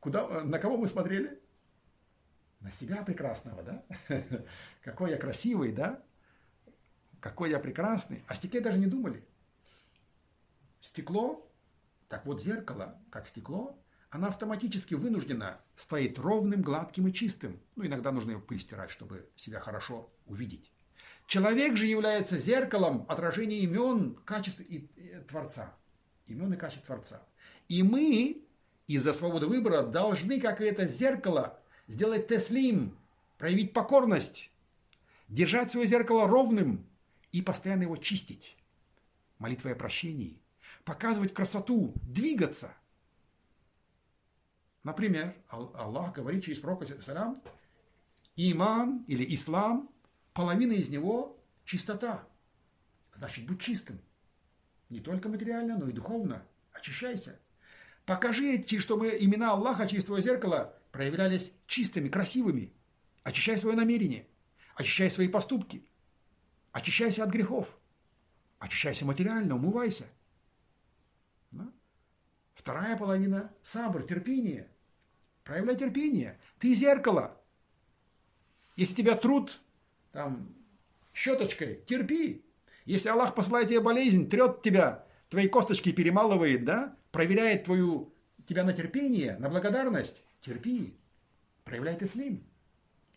Куда, 0.00 0.42
на 0.42 0.58
кого 0.58 0.76
мы 0.76 0.86
смотрели? 0.88 1.40
На 2.60 2.70
себя 2.70 3.02
прекрасного, 3.02 3.62
да? 3.62 3.84
Какой 4.82 5.10
я 5.10 5.16
красивый, 5.16 5.72
да? 5.72 6.00
Какой 7.20 7.50
я 7.50 7.58
прекрасный. 7.58 8.24
О 8.28 8.34
стекле 8.34 8.60
даже 8.60 8.78
не 8.78 8.86
думали. 8.86 9.24
Стекло 10.80 11.52
так 12.12 12.26
вот, 12.26 12.42
зеркало, 12.42 13.00
как 13.08 13.26
стекло, 13.26 13.74
она 14.12 14.28
автоматически 14.28 14.92
вынуждена 14.92 15.58
стоит 15.74 16.18
ровным, 16.18 16.60
гладким 16.60 17.08
и 17.08 17.12
чистым. 17.14 17.58
Ну, 17.76 17.86
иногда 17.86 18.12
нужно 18.12 18.32
ее 18.32 18.40
пыль 18.40 18.60
чтобы 18.88 19.26
себя 19.36 19.58
хорошо 19.58 20.12
увидеть. 20.26 20.70
Человек 21.26 21.78
же 21.78 21.86
является 21.86 22.36
зеркалом 22.36 23.06
отражения 23.08 23.60
имен, 23.60 24.16
качеств 24.26 24.60
и, 24.60 24.90
и 24.96 25.18
Творца. 25.26 25.74
Имен 26.26 26.52
и 26.52 26.58
качеств 26.58 26.84
Творца. 26.84 27.22
И 27.68 27.82
мы 27.82 28.44
из-за 28.86 29.14
свободы 29.14 29.46
выбора 29.46 29.82
должны, 29.82 30.38
как 30.42 30.60
и 30.60 30.64
это 30.64 30.86
зеркало, 30.86 31.58
сделать 31.88 32.28
теслим, 32.28 32.98
проявить 33.38 33.72
покорность, 33.72 34.50
держать 35.28 35.70
свое 35.70 35.86
зеркало 35.86 36.28
ровным 36.28 36.86
и 37.30 37.40
постоянно 37.40 37.84
его 37.84 37.96
чистить. 37.96 38.58
Молитвой 39.38 39.72
о 39.72 39.76
прощении, 39.76 40.42
показывать 40.84 41.32
красоту, 41.32 41.94
двигаться. 42.02 42.74
Например, 44.84 45.34
Аллах 45.48 46.14
говорит 46.14 46.44
через 46.44 46.58
пророка 46.58 46.86
салям, 47.02 47.36
иман 48.36 49.04
или 49.06 49.34
ислам, 49.34 49.90
половина 50.32 50.72
из 50.72 50.88
него 50.88 51.38
чистота. 51.64 52.26
Значит, 53.14 53.46
будь 53.46 53.60
чистым. 53.60 54.00
Не 54.88 55.00
только 55.00 55.28
материально, 55.28 55.78
но 55.78 55.88
и 55.88 55.92
духовно. 55.92 56.44
Очищайся. 56.72 57.38
Покажи, 58.04 58.62
чтобы 58.78 59.16
имена 59.20 59.52
Аллаха 59.52 59.86
через 59.86 60.04
твое 60.04 60.22
зеркало 60.22 60.76
проявлялись 60.90 61.52
чистыми, 61.66 62.08
красивыми. 62.08 62.72
Очищай 63.22 63.56
свое 63.58 63.76
намерение. 63.76 64.26
Очищай 64.74 65.10
свои 65.10 65.28
поступки. 65.28 65.86
Очищайся 66.72 67.22
от 67.22 67.30
грехов. 67.30 67.68
Очищайся 68.58 69.04
материально, 69.04 69.54
умывайся. 69.54 70.06
Вторая 72.54 72.96
половина– 72.96 73.52
сабр, 73.62 74.04
терпение. 74.04 74.68
Проявляй 75.44 75.76
терпение. 75.76 76.38
Ты 76.58 76.74
зеркало. 76.74 77.36
Если 78.76 78.94
тебя 78.94 79.16
труд 79.16 79.60
там, 80.12 80.54
щеточкой, 81.12 81.82
терпи. 81.86 82.44
Если 82.84 83.08
Аллах 83.08 83.34
посылает 83.34 83.68
тебе 83.68 83.80
болезнь, 83.80 84.28
трет 84.28 84.62
тебя, 84.62 85.06
твои 85.28 85.48
косточки 85.48 85.92
перемалывает, 85.92 86.64
да, 86.64 86.96
проверяет 87.10 87.64
твою, 87.64 88.12
тебя 88.46 88.64
на 88.64 88.72
терпение, 88.72 89.36
на 89.38 89.48
благодарность, 89.48 90.22
терпи. 90.40 90.96
Проявляй 91.64 91.96
ты 91.96 92.06
слим. 92.06 92.44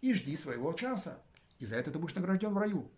И 0.01 0.13
жди 0.13 0.37
своего 0.37 0.73
часа. 0.73 1.19
И 1.59 1.65
за 1.65 1.77
это 1.77 1.91
ты 1.91 1.99
будешь 1.99 2.15
награжден 2.15 2.53
в 2.53 2.57
раю. 2.57 2.91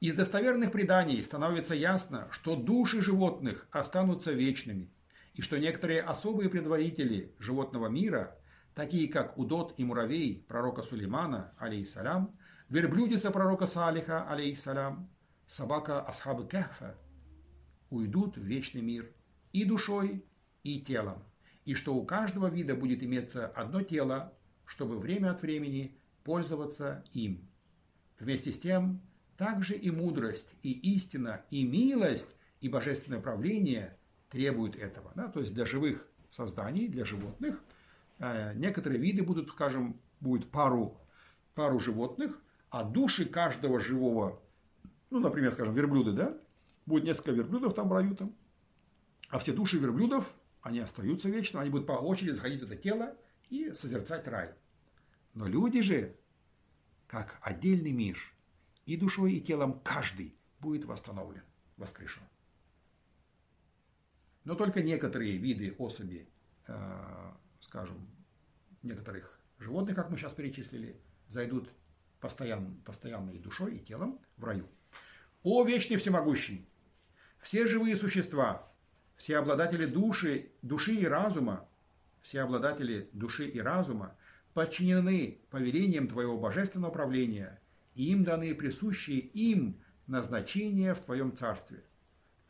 Из 0.00 0.14
достоверных 0.14 0.72
преданий 0.72 1.22
становится 1.22 1.74
ясно, 1.74 2.28
что 2.30 2.56
души 2.56 3.02
животных 3.02 3.68
останутся 3.70 4.32
вечными, 4.32 4.88
и 5.34 5.42
что 5.42 5.58
некоторые 5.58 6.02
особые 6.02 6.50
предводители 6.50 7.34
животного 7.38 7.88
мира, 7.88 8.36
такие 8.74 9.08
как 9.08 9.38
Удот 9.38 9.74
и 9.78 9.84
Муравей 9.84 10.44
пророка 10.48 10.82
Сулеймана, 10.82 11.54
алейхиссалям, 11.58 12.36
верблюдица 12.68 13.30
пророка 13.30 13.66
Салиха, 13.66 14.28
алейхиссалям, 14.28 15.10
собака 15.46 16.00
Асхабы 16.02 16.46
Кехфа, 16.46 16.96
уйдут 17.90 18.36
в 18.36 18.42
вечный 18.42 18.82
мир 18.82 19.12
и 19.52 19.64
душой, 19.64 20.24
и 20.62 20.80
телом, 20.80 21.22
и 21.64 21.74
что 21.74 21.94
у 21.94 22.04
каждого 22.04 22.48
вида 22.48 22.74
будет 22.74 23.02
иметься 23.02 23.46
одно 23.46 23.82
тело, 23.82 24.36
чтобы 24.64 24.98
время 24.98 25.30
от 25.32 25.42
времени 25.42 25.96
пользоваться 26.22 27.04
им. 27.12 27.48
Вместе 28.18 28.52
с 28.52 28.58
тем, 28.58 29.00
также 29.36 29.74
и 29.74 29.90
мудрость, 29.90 30.54
и 30.62 30.72
истина, 30.94 31.42
и 31.50 31.64
милость, 31.64 32.36
и 32.60 32.68
божественное 32.68 33.20
правление 33.20 33.96
требуют 34.30 34.76
этого. 34.76 35.12
Да? 35.14 35.28
То 35.28 35.40
есть 35.40 35.52
для 35.52 35.66
живых 35.66 36.06
созданий, 36.30 36.88
для 36.88 37.04
животных, 37.04 37.60
э, 38.18 38.54
некоторые 38.54 39.00
виды 39.00 39.22
будут, 39.22 39.50
скажем, 39.50 40.00
будет 40.20 40.50
пару, 40.50 40.98
пару 41.54 41.80
животных, 41.80 42.38
а 42.70 42.84
души 42.84 43.24
каждого 43.24 43.80
живого, 43.80 44.40
ну, 45.10 45.20
например, 45.20 45.52
скажем, 45.52 45.74
верблюды, 45.74 46.12
да, 46.12 46.36
будет 46.86 47.04
несколько 47.04 47.32
верблюдов 47.32 47.74
там 47.74 47.88
в 47.88 47.92
раю 47.92 48.14
там, 48.14 48.34
а 49.28 49.38
все 49.38 49.52
души 49.52 49.78
верблюдов, 49.78 50.32
они 50.62 50.78
остаются 50.78 51.28
вечно, 51.28 51.60
они 51.60 51.70
будут 51.70 51.86
по 51.86 51.92
очереди 51.92 52.30
заходить 52.30 52.60
в 52.62 52.64
это 52.64 52.76
тело 52.76 53.16
и 53.48 53.72
созерцать 53.72 54.26
рай. 54.28 54.50
Но 55.34 55.46
люди 55.46 55.80
же, 55.80 56.16
как 57.06 57.38
отдельный 57.42 57.92
мир– 57.92 58.18
и 58.90 58.96
душой, 58.96 59.34
и 59.34 59.40
телом 59.40 59.80
каждый 59.84 60.34
будет 60.58 60.84
восстановлен, 60.84 61.42
воскрешен. 61.76 62.22
Но 64.50 64.56
только 64.56 64.82
некоторые 64.82 65.36
виды 65.36 65.76
особи, 65.78 66.28
э, 66.66 67.32
скажем, 67.60 68.04
некоторых 68.82 69.38
животных, 69.60 69.94
как 69.94 70.10
мы 70.10 70.18
сейчас 70.18 70.34
перечислили, 70.34 71.00
зайдут 71.28 71.70
постоянно, 72.18 72.74
постоянно 72.84 73.30
и 73.30 73.38
душой, 73.38 73.76
и 73.76 73.78
телом 73.78 74.18
в 74.36 74.44
раю. 74.44 74.66
О 75.44 75.62
вечный 75.62 75.98
всемогущий! 75.98 76.68
Все 77.38 77.68
живые 77.68 77.94
существа, 77.94 78.68
все 79.14 79.38
обладатели 79.38 79.86
души, 79.86 80.50
души 80.62 80.96
и 80.96 81.06
разума, 81.06 81.68
все 82.20 82.40
обладатели 82.40 83.08
души 83.12 83.46
и 83.46 83.60
разума 83.60 84.16
подчинены 84.52 85.38
повелениям 85.50 86.08
Твоего 86.08 86.36
божественного 86.36 86.90
правления 86.90 87.60
и 87.94 88.10
им 88.10 88.24
даны 88.24 88.52
присущие 88.56 89.20
им 89.20 89.80
назначения 90.08 90.92
в 90.94 91.04
Твоем 91.04 91.36
Царстве. 91.36 91.84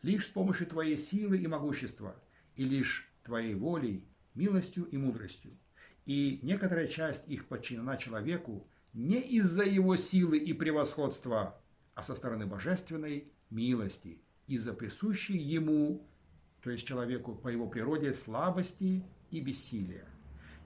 Лишь 0.02 0.26
с 0.26 0.30
помощью 0.30 0.66
Твоей 0.66 0.96
силы 0.98 1.38
и 1.38 1.46
могущества, 1.46 2.16
и 2.56 2.64
лишь 2.64 3.10
Твоей 3.22 3.54
волей, 3.54 4.06
милостью 4.34 4.84
и 4.84 4.96
мудростью. 4.96 5.52
И 6.06 6.40
некоторая 6.42 6.86
часть 6.86 7.28
их 7.28 7.46
подчинена 7.46 7.96
человеку 7.96 8.66
не 8.92 9.20
из-за 9.20 9.62
его 9.64 9.96
силы 9.96 10.38
и 10.38 10.52
превосходства, 10.52 11.60
а 11.94 12.02
со 12.02 12.14
стороны 12.14 12.46
божественной 12.46 13.30
милости, 13.50 14.20
из-за 14.46 14.72
присущей 14.72 15.38
ему, 15.38 16.08
то 16.62 16.70
есть 16.70 16.86
человеку 16.86 17.34
по 17.34 17.48
его 17.48 17.68
природе, 17.68 18.14
слабости 18.14 19.04
и 19.30 19.40
бессилия. 19.40 20.06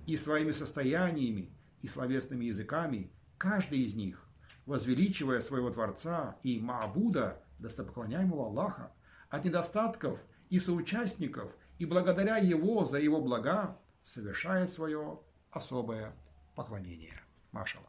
И 0.07 0.16
своими 0.16 0.53
состояниями 0.53 1.51
и 1.83 1.88
словесными 1.88 2.47
языками 2.47 3.11
каждый 3.37 3.81
из 3.81 3.94
них 3.94 4.25
возвеличивая 4.66 5.40
своего 5.40 5.70
Творца 5.70 6.37
и 6.42 6.59
Маабуда, 6.59 7.42
достопоклоняемого 7.59 8.47
Аллаха, 8.47 8.92
от 9.35 9.44
недостатков 9.44 10.20
и 10.49 10.61
соучастников, 10.61 11.51
и 11.79 11.87
благодаря 11.87 12.37
Его 12.37 12.85
за 12.85 12.99
Его 12.99 13.20
блага 13.20 13.77
совершает 14.05 14.73
свое 14.73 15.18
особое 15.51 16.12
поклонение. 16.55 17.20
Машала. 17.51 17.87